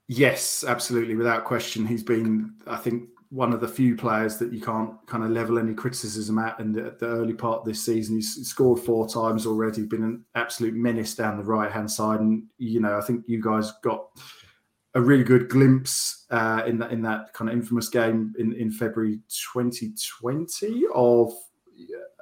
Yes, 0.07 0.63
absolutely, 0.67 1.15
without 1.15 1.45
question. 1.45 1.85
He's 1.85 2.03
been, 2.03 2.53
I 2.67 2.77
think, 2.77 3.09
one 3.29 3.53
of 3.53 3.59
the 3.59 3.67
few 3.67 3.95
players 3.95 4.37
that 4.37 4.53
you 4.53 4.61
can't 4.61 4.93
kind 5.07 5.23
of 5.23 5.31
level 5.31 5.57
any 5.57 5.73
criticism 5.73 6.37
at 6.37 6.59
in 6.59 6.71
the, 6.71 6.95
the 6.99 7.07
early 7.07 7.33
part 7.33 7.59
of 7.59 7.65
this 7.65 7.83
season. 7.83 8.15
He's 8.15 8.47
scored 8.47 8.79
four 8.79 9.07
times 9.09 9.45
already, 9.45 9.83
been 9.83 10.03
an 10.03 10.23
absolute 10.35 10.75
menace 10.75 11.15
down 11.15 11.37
the 11.37 11.43
right 11.43 11.71
hand 11.71 11.89
side, 11.89 12.19
and 12.19 12.43
you 12.57 12.79
know, 12.79 12.97
I 12.97 13.01
think 13.01 13.25
you 13.27 13.41
guys 13.41 13.73
got 13.83 14.05
a 14.93 15.01
really 15.01 15.23
good 15.23 15.49
glimpse 15.49 16.25
uh, 16.29 16.63
in 16.65 16.77
that 16.79 16.91
in 16.91 17.01
that 17.01 17.33
kind 17.33 17.49
of 17.49 17.55
infamous 17.57 17.89
game 17.89 18.33
in, 18.37 18.53
in 18.53 18.71
February 18.71 19.19
2020 19.51 20.83
of 20.93 21.33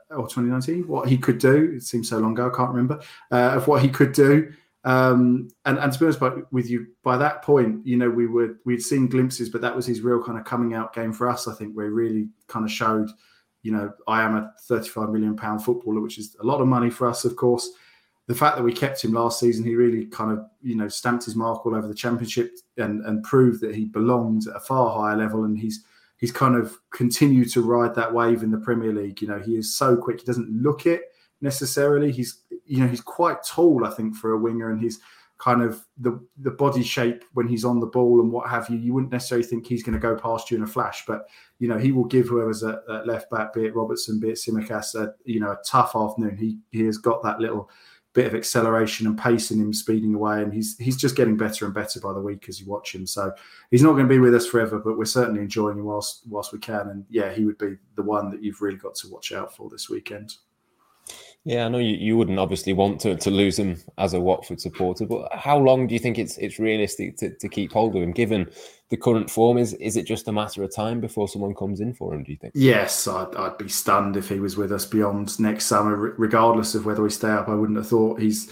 or 0.09 0.27
2019 0.27 0.87
what 0.87 1.07
he 1.07 1.17
could 1.17 1.37
do. 1.37 1.73
It 1.75 1.83
seems 1.83 2.09
so 2.09 2.19
long 2.19 2.33
ago, 2.33 2.49
I 2.51 2.55
can't 2.55 2.69
remember 2.69 3.01
uh, 3.31 3.51
of 3.55 3.67
what 3.67 3.81
he 3.81 3.89
could 3.89 4.13
do. 4.13 4.51
Um, 4.85 5.49
and, 5.65 5.77
and 5.79 5.93
to 5.93 5.99
be 5.99 6.05
honest 6.05 6.19
by, 6.19 6.31
with 6.51 6.69
you, 6.69 6.87
by 7.03 7.17
that 7.17 7.41
point, 7.41 7.85
you 7.85 7.95
know, 7.95 8.09
we 8.09 8.27
were 8.27 8.57
we'd 8.65 8.81
seen 8.81 9.07
glimpses, 9.07 9.49
but 9.49 9.61
that 9.61 9.75
was 9.75 9.85
his 9.85 10.01
real 10.01 10.21
kind 10.21 10.37
of 10.37 10.43
coming 10.43 10.73
out 10.73 10.93
game 10.93 11.13
for 11.13 11.29
us. 11.29 11.47
I 11.47 11.53
think 11.53 11.73
where 11.73 11.85
he 11.85 11.91
really 11.91 12.29
kind 12.47 12.65
of 12.65 12.71
showed, 12.71 13.09
you 13.61 13.71
know, 13.71 13.93
I 14.07 14.23
am 14.23 14.35
a 14.35 14.51
35 14.61 15.09
million 15.09 15.35
pound 15.35 15.63
footballer, 15.63 16.01
which 16.01 16.17
is 16.17 16.35
a 16.41 16.45
lot 16.45 16.59
of 16.59 16.67
money 16.67 16.89
for 16.89 17.07
us, 17.07 17.23
of 17.23 17.35
course. 17.35 17.69
The 18.27 18.35
fact 18.35 18.57
that 18.57 18.63
we 18.63 18.73
kept 18.73 19.03
him 19.03 19.13
last 19.13 19.39
season, 19.39 19.65
he 19.65 19.75
really 19.75 20.05
kind 20.05 20.31
of, 20.31 20.45
you 20.61 20.75
know, 20.75 20.87
stamped 20.87 21.25
his 21.25 21.35
mark 21.35 21.65
all 21.65 21.75
over 21.75 21.87
the 21.87 21.93
championship 21.93 22.51
and 22.77 23.05
and 23.05 23.23
proved 23.23 23.61
that 23.61 23.75
he 23.75 23.85
belonged 23.85 24.47
at 24.47 24.55
a 24.55 24.59
far 24.59 24.93
higher 24.93 25.15
level. 25.15 25.45
And 25.45 25.57
he's 25.57 25.85
he's 26.17 26.31
kind 26.31 26.55
of 26.55 26.77
continued 26.91 27.49
to 27.51 27.61
ride 27.61 27.95
that 27.95 28.13
wave 28.13 28.43
in 28.43 28.51
the 28.51 28.57
Premier 28.57 28.91
League. 28.91 29.21
You 29.21 29.29
know, 29.29 29.39
he 29.39 29.55
is 29.55 29.75
so 29.75 29.95
quick; 29.95 30.19
he 30.19 30.25
doesn't 30.25 30.61
look 30.61 30.85
it 30.85 31.12
necessarily. 31.43 32.11
He's 32.11 32.41
you 32.65 32.79
know 32.79 32.87
he's 32.87 33.01
quite 33.01 33.43
tall, 33.43 33.85
I 33.85 33.91
think, 33.91 34.15
for 34.15 34.31
a 34.31 34.39
winger, 34.39 34.71
and 34.71 34.81
he's 34.81 34.99
kind 35.37 35.61
of 35.61 35.85
the 35.97 36.19
the 36.37 36.51
body 36.51 36.81
shape 36.81 37.25
when 37.33 37.47
he's 37.47 37.65
on 37.65 37.79
the 37.79 37.85
ball 37.85 38.21
and 38.21 38.31
what 38.31 38.49
have 38.49 38.69
you. 38.69 38.77
You 38.77 38.93
wouldn't 38.93 39.11
necessarily 39.11 39.45
think 39.45 39.67
he's 39.67 39.83
going 39.83 39.93
to 39.93 39.99
go 39.99 40.15
past 40.15 40.49
you 40.49 40.57
in 40.57 40.63
a 40.63 40.67
flash, 40.67 41.05
but 41.05 41.27
you 41.59 41.67
know 41.67 41.77
he 41.77 41.91
will 41.91 42.05
give 42.05 42.27
whoever's 42.27 42.63
at, 42.63 42.79
at 42.89 43.05
left 43.05 43.29
back, 43.29 43.53
be 43.53 43.65
it 43.65 43.75
Robertson, 43.75 44.19
be 44.19 44.29
it 44.29 44.35
Tsimikas, 44.35 44.95
a 44.95 45.13
you 45.25 45.39
know 45.39 45.51
a 45.51 45.59
tough 45.65 45.95
afternoon. 45.95 46.37
He 46.37 46.57
he 46.71 46.85
has 46.85 46.97
got 46.97 47.21
that 47.23 47.39
little 47.39 47.69
bit 48.13 48.27
of 48.27 48.35
acceleration 48.35 49.07
and 49.07 49.17
pace 49.17 49.49
in 49.49 49.59
him 49.59 49.73
speeding 49.73 50.13
away 50.13 50.43
and 50.43 50.53
he's 50.53 50.77
he's 50.77 50.95
just 50.95 51.15
getting 51.15 51.35
better 51.35 51.65
and 51.65 51.73
better 51.73 51.99
by 51.99 52.13
the 52.13 52.21
week 52.21 52.47
as 52.47 52.59
you 52.59 52.67
watch 52.67 52.93
him 52.93 53.07
so 53.07 53.31
he's 53.71 53.81
not 53.81 53.93
going 53.93 54.07
to 54.07 54.13
be 54.13 54.19
with 54.19 54.35
us 54.35 54.45
forever 54.45 54.77
but 54.77 54.99
we're 54.99 55.03
certainly 55.03 55.41
enjoying 55.41 55.79
him 55.79 55.85
whilst 55.85 56.21
whilst 56.29 56.53
we 56.53 56.59
can 56.59 56.89
and 56.89 57.03
yeah 57.09 57.33
he 57.33 57.43
would 57.43 57.57
be 57.57 57.75
the 57.95 58.03
one 58.03 58.29
that 58.29 58.43
you've 58.43 58.61
really 58.61 58.77
got 58.77 58.93
to 58.93 59.09
watch 59.09 59.31
out 59.31 59.55
for 59.55 59.67
this 59.67 59.89
weekend 59.89 60.35
yeah, 61.45 61.65
I 61.65 61.69
know 61.69 61.77
you, 61.77 61.95
you 61.95 62.15
wouldn't 62.15 62.39
obviously 62.39 62.71
want 62.71 63.01
to, 63.01 63.17
to 63.17 63.29
lose 63.29 63.59
him 63.59 63.77
as 63.97 64.13
a 64.13 64.19
Watford 64.19 64.61
supporter, 64.61 65.05
but 65.05 65.27
how 65.33 65.57
long 65.57 65.87
do 65.87 65.93
you 65.93 65.99
think 65.99 66.17
it's 66.17 66.37
it's 66.37 66.57
realistic 66.57 67.17
to, 67.17 67.35
to 67.35 67.49
keep 67.49 67.73
hold 67.73 67.95
of 67.95 68.01
him 68.01 68.13
given 68.13 68.49
the 68.89 68.95
current 68.95 69.29
form? 69.29 69.57
Is 69.57 69.73
is 69.75 69.97
it 69.97 70.05
just 70.05 70.29
a 70.29 70.31
matter 70.31 70.63
of 70.63 70.73
time 70.73 71.01
before 71.01 71.27
someone 71.27 71.53
comes 71.53 71.81
in 71.81 71.93
for 71.93 72.13
him, 72.13 72.23
do 72.23 72.31
you 72.31 72.37
think? 72.37 72.53
Yes, 72.55 73.07
I'd, 73.07 73.35
I'd 73.35 73.57
be 73.57 73.67
stunned 73.67 74.15
if 74.15 74.29
he 74.29 74.39
was 74.39 74.55
with 74.55 74.71
us 74.71 74.85
beyond 74.85 75.37
next 75.37 75.65
summer, 75.65 75.95
regardless 75.95 76.75
of 76.75 76.85
whether 76.85 77.03
we 77.03 77.09
stay 77.09 77.31
up. 77.31 77.49
I 77.49 77.55
wouldn't 77.55 77.77
have 77.77 77.89
thought 77.89 78.21
he's, 78.21 78.49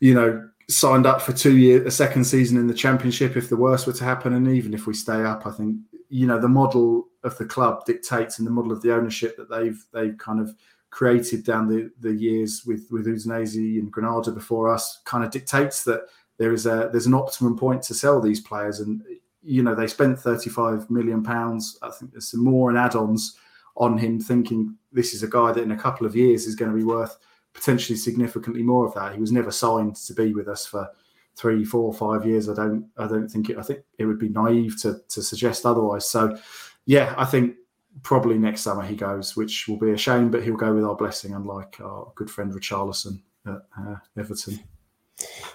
you 0.00 0.14
know, 0.14 0.48
signed 0.70 1.04
up 1.04 1.20
for 1.20 1.34
two 1.34 1.58
years, 1.58 1.86
a 1.86 1.90
second 1.90 2.24
season 2.24 2.56
in 2.56 2.66
the 2.66 2.74
championship 2.74 3.36
if 3.36 3.50
the 3.50 3.56
worst 3.56 3.86
were 3.86 3.92
to 3.92 4.04
happen. 4.04 4.32
And 4.32 4.48
even 4.48 4.72
if 4.72 4.86
we 4.86 4.94
stay 4.94 5.22
up, 5.22 5.46
I 5.46 5.50
think, 5.50 5.76
you 6.08 6.26
know, 6.26 6.40
the 6.40 6.48
model 6.48 7.08
of 7.24 7.36
the 7.36 7.44
club 7.44 7.84
dictates 7.84 8.38
and 8.38 8.46
the 8.46 8.52
model 8.52 8.72
of 8.72 8.80
the 8.80 8.94
ownership 8.94 9.36
that 9.36 9.50
they've 9.50 9.84
they've 9.92 10.16
kind 10.16 10.40
of 10.40 10.54
created 10.90 11.44
down 11.44 11.68
the, 11.68 11.90
the 12.00 12.12
years 12.12 12.64
with 12.64 12.86
with 12.90 13.06
Udinese 13.06 13.78
and 13.78 13.92
Granada 13.92 14.30
before 14.30 14.72
us 14.72 15.00
kind 15.04 15.24
of 15.24 15.30
dictates 15.30 15.84
that 15.84 16.02
there 16.38 16.52
is 16.52 16.66
a 16.66 16.88
there's 16.92 17.06
an 17.06 17.14
optimum 17.14 17.56
point 17.56 17.82
to 17.82 17.94
sell 17.94 18.20
these 18.20 18.40
players. 18.40 18.80
And 18.80 19.02
you 19.42 19.62
know 19.62 19.74
they 19.74 19.86
spent 19.86 20.18
35 20.18 20.90
million 20.90 21.22
pounds. 21.22 21.78
I 21.82 21.90
think 21.90 22.12
there's 22.12 22.30
some 22.30 22.44
more 22.44 22.70
and 22.70 22.78
add-ons 22.78 23.36
on 23.76 23.98
him 23.98 24.20
thinking 24.20 24.76
this 24.92 25.12
is 25.12 25.22
a 25.22 25.28
guy 25.28 25.52
that 25.52 25.62
in 25.62 25.72
a 25.72 25.78
couple 25.78 26.06
of 26.06 26.16
years 26.16 26.46
is 26.46 26.54
going 26.54 26.70
to 26.70 26.76
be 26.76 26.84
worth 26.84 27.18
potentially 27.52 27.96
significantly 27.96 28.62
more 28.62 28.86
of 28.86 28.94
that. 28.94 29.14
He 29.14 29.20
was 29.20 29.32
never 29.32 29.50
signed 29.50 29.96
to 29.96 30.14
be 30.14 30.34
with 30.34 30.48
us 30.48 30.66
for 30.66 30.88
three 31.36 31.64
four 31.64 31.92
five 31.92 32.24
years. 32.24 32.48
I 32.48 32.54
don't 32.54 32.86
i 32.96 33.06
don't 33.06 33.28
think 33.28 33.50
it 33.50 33.58
i 33.58 33.62
think 33.62 33.80
it 33.98 34.06
would 34.06 34.18
be 34.18 34.28
naive 34.28 34.80
to 34.82 35.00
to 35.08 35.22
suggest 35.22 35.66
otherwise. 35.66 36.08
So 36.08 36.38
yeah 36.86 37.14
i 37.18 37.24
think 37.24 37.56
probably 38.02 38.38
next 38.38 38.62
summer 38.62 38.82
he 38.82 38.96
goes, 38.96 39.36
which 39.36 39.68
will 39.68 39.78
be 39.78 39.90
a 39.90 39.96
shame, 39.96 40.30
but 40.30 40.42
he'll 40.42 40.56
go 40.56 40.74
with 40.74 40.84
our 40.84 40.96
blessing, 40.96 41.34
unlike 41.34 41.80
our 41.80 42.12
good 42.14 42.30
friend 42.30 42.52
Richarlison 42.52 43.20
at 43.46 43.62
uh, 43.78 43.96
Everton. 44.16 44.60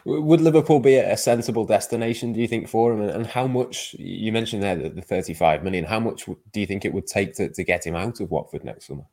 Would 0.06 0.42
Liverpool 0.42 0.80
be 0.80 0.96
a 0.96 1.16
sensible 1.16 1.66
destination, 1.66 2.34
do 2.34 2.42
you 2.42 2.48
think, 2.48 2.68
for 2.68 2.94
him? 2.94 3.02
And 3.02 3.28
how 3.28 3.46
much, 3.46 3.94
you 4.00 4.32
mentioned 4.32 4.64
there 4.64 4.76
the 4.76 5.02
35 5.02 5.64
million, 5.64 5.86
how 5.86 6.00
much 6.00 6.26
do 6.26 6.60
you 6.60 6.66
think 6.66 6.84
it 6.84 6.94
would 6.94 7.06
take 7.06 7.36
to, 7.36 7.50
to 7.50 7.64
get 7.64 7.86
him 7.86 7.96
out 7.96 8.20
of 8.20 8.32
Watford 8.32 8.64
next 8.64 8.88
summer? 8.88 9.04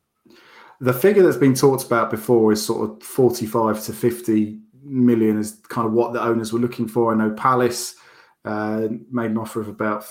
The 0.81 0.93
figure 0.93 1.21
that's 1.21 1.37
been 1.37 1.53
talked 1.53 1.85
about 1.85 2.09
before 2.09 2.51
is 2.51 2.65
sort 2.65 2.89
of 2.89 3.03
45 3.03 3.83
to 3.83 3.93
50 3.93 4.59
million 4.83 5.37
is 5.37 5.59
kind 5.67 5.85
of 5.85 5.93
what 5.93 6.13
the 6.13 6.23
owners 6.23 6.51
were 6.51 6.59
looking 6.59 6.87
for. 6.87 7.13
I 7.13 7.17
know 7.17 7.31
Palace 7.31 7.95
uh, 8.45 8.87
made 9.11 9.31
an 9.31 9.37
offer 9.37 9.61
of 9.61 9.67
about 9.67 10.05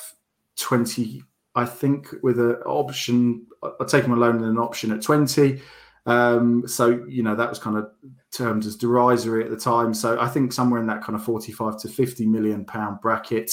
20, 0.56 1.22
I 1.59 1.67
think, 1.67 2.15
with 2.23 2.38
an 2.38 2.55
option. 2.67 3.45
I'll 3.62 3.87
take 3.87 4.05
him 4.05 4.12
alone 4.12 4.37
and 4.37 4.45
an 4.45 4.59
option 4.59 4.93
at 4.93 5.03
20. 5.03 5.61
Um, 6.07 6.67
so, 6.69 7.05
you 7.09 7.25
know, 7.25 7.35
that 7.35 7.50
was 7.50 7.59
kind 7.59 7.77
of 7.77 7.91
termed 8.31 8.65
as 8.65 8.77
derisory 8.77 9.43
at 9.43 9.50
the 9.50 9.57
time. 9.57 9.93
So 9.93 10.21
I 10.21 10.29
think 10.29 10.53
somewhere 10.53 10.81
in 10.81 10.87
that 10.87 11.03
kind 11.03 11.17
of 11.17 11.25
45 11.25 11.81
to 11.81 11.88
50 11.88 12.27
million 12.27 12.65
pound 12.65 13.00
bracket, 13.00 13.50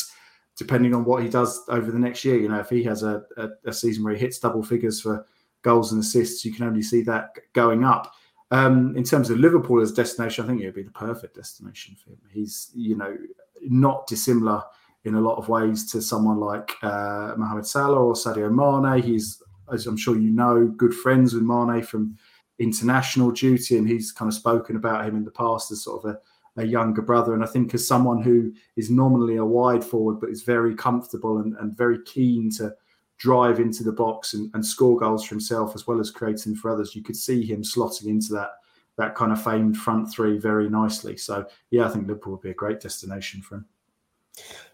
depending 0.55 0.93
on 0.93 1.03
what 1.03 1.23
he 1.23 1.29
does 1.29 1.63
over 1.67 1.91
the 1.91 1.97
next 1.97 2.23
year. 2.23 2.37
You 2.37 2.47
know, 2.49 2.59
if 2.59 2.69
he 2.69 2.83
has 2.83 3.01
a, 3.01 3.23
a, 3.37 3.49
a 3.65 3.73
season 3.73 4.03
where 4.03 4.13
he 4.13 4.19
hits 4.19 4.37
double 4.37 4.61
figures 4.61 5.01
for 5.01 5.25
goals 5.63 5.91
and 5.91 5.99
assists, 5.99 6.45
you 6.45 6.53
can 6.53 6.67
only 6.67 6.83
see 6.83 7.01
that 7.01 7.31
going 7.53 7.83
up. 7.83 8.13
Um, 8.51 8.95
in 8.95 9.03
terms 9.03 9.31
of 9.31 9.39
Liverpool 9.39 9.81
as 9.81 9.91
destination, 9.91 10.45
I 10.45 10.47
think 10.47 10.61
it 10.61 10.65
would 10.65 10.75
be 10.75 10.83
the 10.83 10.91
perfect 10.91 11.35
destination 11.35 11.95
for 11.95 12.11
him. 12.11 12.19
He's, 12.31 12.69
you 12.75 12.95
know, 12.95 13.17
not 13.63 14.05
dissimilar 14.05 14.61
in 15.05 15.15
a 15.15 15.21
lot 15.21 15.37
of 15.37 15.47
ways 15.47 15.89
to 15.91 16.01
someone 16.01 16.39
like 16.39 16.71
uh, 16.81 17.33
Mohamed 17.37 17.65
Salah 17.65 17.99
or 17.99 18.13
Sadio 18.13 18.51
Mane. 18.51 19.01
He's, 19.01 19.41
as 19.71 19.85
I'm 19.85 19.97
sure 19.97 20.17
you 20.17 20.31
know, 20.31 20.65
good 20.65 20.93
friends 20.93 21.33
with 21.33 21.43
Mane 21.43 21.83
from 21.83 22.17
international 22.57 23.31
duty, 23.31 23.77
and 23.77 23.87
he's 23.87 24.11
kind 24.11 24.27
of 24.27 24.35
spoken 24.35 24.75
about 24.75 25.05
him 25.05 25.15
in 25.15 25.23
the 25.23 25.31
past 25.31 25.71
as 25.71 25.83
sort 25.83 26.03
of 26.03 26.15
a, 26.15 26.61
a 26.61 26.65
younger 26.65 27.01
brother. 27.01 27.33
And 27.33 27.43
I 27.43 27.47
think 27.47 27.73
as 27.73 27.87
someone 27.87 28.21
who 28.21 28.51
is 28.75 28.89
nominally 28.89 29.37
a 29.37 29.45
wide 29.45 29.83
forward, 29.83 30.19
but 30.19 30.29
is 30.29 30.43
very 30.43 30.75
comfortable 30.75 31.37
and, 31.37 31.55
and 31.57 31.77
very 31.77 32.01
keen 32.03 32.49
to 32.57 32.73
drive 33.17 33.59
into 33.59 33.83
the 33.83 33.91
box 33.91 34.33
and, 34.33 34.49
and, 34.53 34.65
score 34.65 34.97
goals 34.97 35.23
for 35.23 35.35
himself 35.35 35.73
as 35.73 35.87
well 35.87 36.01
as 36.01 36.11
creating 36.11 36.53
for 36.53 36.69
others, 36.69 36.95
you 36.95 37.01
could 37.01 37.15
see 37.15 37.45
him 37.45 37.63
slotting 37.63 38.07
into 38.07 38.33
that 38.33 38.49
that 38.97 39.15
kind 39.15 39.31
of 39.31 39.41
famed 39.41 39.77
front 39.77 40.11
three 40.11 40.37
very 40.37 40.69
nicely. 40.69 41.15
So 41.17 41.45
yeah, 41.69 41.85
I 41.85 41.89
think 41.89 42.07
Liverpool 42.07 42.33
would 42.33 42.41
be 42.41 42.51
a 42.51 42.53
great 42.53 42.79
destination 42.79 43.41
for 43.41 43.55
him. 43.55 43.65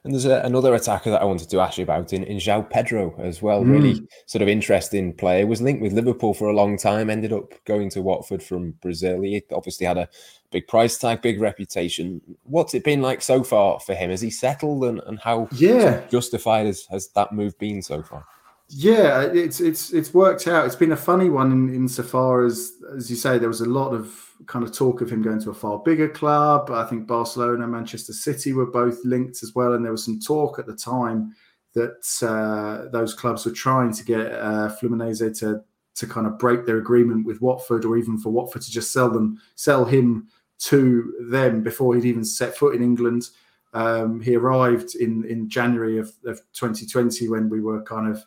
And 0.03 0.13
there's 0.13 0.25
a, 0.25 0.41
another 0.41 0.73
attacker 0.73 1.11
that 1.11 1.21
I 1.21 1.25
wanted 1.25 1.49
to 1.49 1.59
ask 1.59 1.77
you 1.77 1.83
about 1.83 2.11
in, 2.11 2.23
in 2.23 2.37
João 2.37 2.67
Pedro 2.67 3.15
as 3.19 3.41
well. 3.41 3.63
Mm. 3.63 3.71
Really 3.71 4.07
sort 4.25 4.41
of 4.41 4.47
interesting 4.47 5.13
player. 5.13 5.45
Was 5.45 5.61
linked 5.61 5.81
with 5.81 5.93
Liverpool 5.93 6.33
for 6.33 6.49
a 6.49 6.55
long 6.55 6.77
time, 6.77 7.09
ended 7.09 7.33
up 7.33 7.53
going 7.65 7.89
to 7.91 8.01
Watford 8.01 8.41
from 8.41 8.71
Brazil. 8.81 9.21
He 9.21 9.43
obviously 9.51 9.85
had 9.85 9.97
a 9.97 10.09
big 10.51 10.67
price 10.67 10.97
tag, 10.97 11.21
big 11.21 11.39
reputation. 11.39 12.21
What's 12.43 12.73
it 12.73 12.83
been 12.83 13.01
like 13.01 13.21
so 13.21 13.43
far 13.43 13.79
for 13.79 13.93
him? 13.93 14.09
Has 14.09 14.21
he 14.21 14.31
settled 14.31 14.83
and, 14.85 14.99
and 15.05 15.19
how 15.19 15.47
yeah. 15.51 16.01
justified 16.09 16.65
has, 16.65 16.85
has 16.87 17.09
that 17.09 17.31
move 17.31 17.57
been 17.59 17.81
so 17.81 18.01
far? 18.01 18.25
Yeah, 18.73 19.23
it's 19.23 19.59
it's 19.59 19.91
it's 19.91 20.13
worked 20.13 20.47
out. 20.47 20.65
It's 20.65 20.77
been 20.77 20.93
a 20.93 20.97
funny 20.97 21.29
one 21.29 21.51
in 21.51 21.75
insofar 21.75 22.45
as, 22.45 22.71
as 22.95 23.09
you 23.09 23.17
say, 23.17 23.37
there 23.37 23.49
was 23.49 23.59
a 23.59 23.65
lot 23.69 23.89
of 23.91 24.17
kind 24.45 24.63
of 24.63 24.73
talk 24.73 25.01
of 25.01 25.11
him 25.11 25.21
going 25.21 25.41
to 25.41 25.49
a 25.49 25.53
far 25.53 25.79
bigger 25.79 26.07
club. 26.07 26.71
I 26.71 26.85
think 26.85 27.05
Barcelona, 27.05 27.67
Manchester 27.67 28.13
City 28.13 28.53
were 28.53 28.65
both 28.65 28.97
linked 29.03 29.43
as 29.43 29.53
well, 29.55 29.73
and 29.73 29.83
there 29.83 29.91
was 29.91 30.05
some 30.05 30.21
talk 30.21 30.57
at 30.57 30.67
the 30.67 30.75
time 30.75 31.35
that 31.73 32.01
uh, 32.21 32.89
those 32.91 33.13
clubs 33.13 33.45
were 33.45 33.51
trying 33.51 33.91
to 33.91 34.05
get 34.05 34.31
uh, 34.31 34.73
Fluminense 34.81 35.37
to 35.39 35.61
to 35.95 36.07
kind 36.07 36.25
of 36.25 36.39
break 36.39 36.65
their 36.65 36.77
agreement 36.77 37.25
with 37.25 37.41
Watford, 37.41 37.83
or 37.83 37.97
even 37.97 38.17
for 38.17 38.29
Watford 38.29 38.61
to 38.61 38.71
just 38.71 38.93
sell 38.93 39.09
them, 39.09 39.37
sell 39.55 39.83
him 39.83 40.29
to 40.59 41.13
them 41.29 41.61
before 41.61 41.93
he'd 41.93 42.05
even 42.05 42.23
set 42.23 42.55
foot 42.55 42.73
in 42.73 42.81
England. 42.81 43.31
Um, 43.73 44.21
he 44.21 44.37
arrived 44.37 44.95
in 44.95 45.25
in 45.25 45.49
January 45.49 45.97
of, 45.97 46.13
of 46.25 46.39
2020 46.53 47.27
when 47.27 47.49
we 47.49 47.59
were 47.59 47.81
kind 47.83 48.07
of 48.07 48.23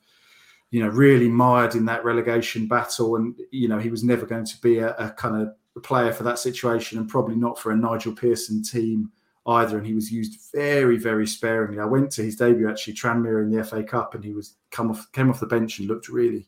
you 0.75 0.81
know, 0.83 0.88
really 0.88 1.28
mired 1.28 1.76
in 1.76 1.85
that 1.85 2.04
relegation 2.04 2.66
battle. 2.66 3.14
And, 3.14 3.40
you 3.52 3.69
know, 3.69 3.78
he 3.78 3.90
was 3.90 4.02
never 4.02 4.26
going 4.26 4.45
to 4.45 4.61
be 4.61 4.78
a, 4.78 4.93
a 4.97 5.11
kind 5.11 5.40
of 5.40 5.85
player 5.85 6.12
for 6.12 6.25
that 6.25 6.40
situation 6.40 6.99
and 6.99 7.09
probably 7.09 7.37
not 7.37 7.61
for 7.61 7.71
a 7.71 7.76
Nigel 7.76 8.12
Pearson 8.12 8.61
team 8.61 9.12
either. 9.47 9.78
And 9.78 9.87
he 9.87 9.95
was 9.95 10.11
used 10.11 10.50
very, 10.52 10.97
very 10.97 11.28
sparingly. 11.28 11.78
I 11.78 11.85
went 11.85 12.11
to 12.14 12.25
his 12.25 12.35
debut 12.35 12.69
actually, 12.69 12.95
Tranmere 12.95 13.45
in 13.45 13.52
the 13.52 13.62
FA 13.62 13.85
Cup, 13.85 14.16
and 14.16 14.25
he 14.25 14.33
was 14.33 14.57
come 14.73 14.90
off 14.90 15.07
came 15.12 15.31
off 15.31 15.38
the 15.38 15.47
bench 15.47 15.78
and 15.78 15.87
looked 15.87 16.09
really 16.09 16.45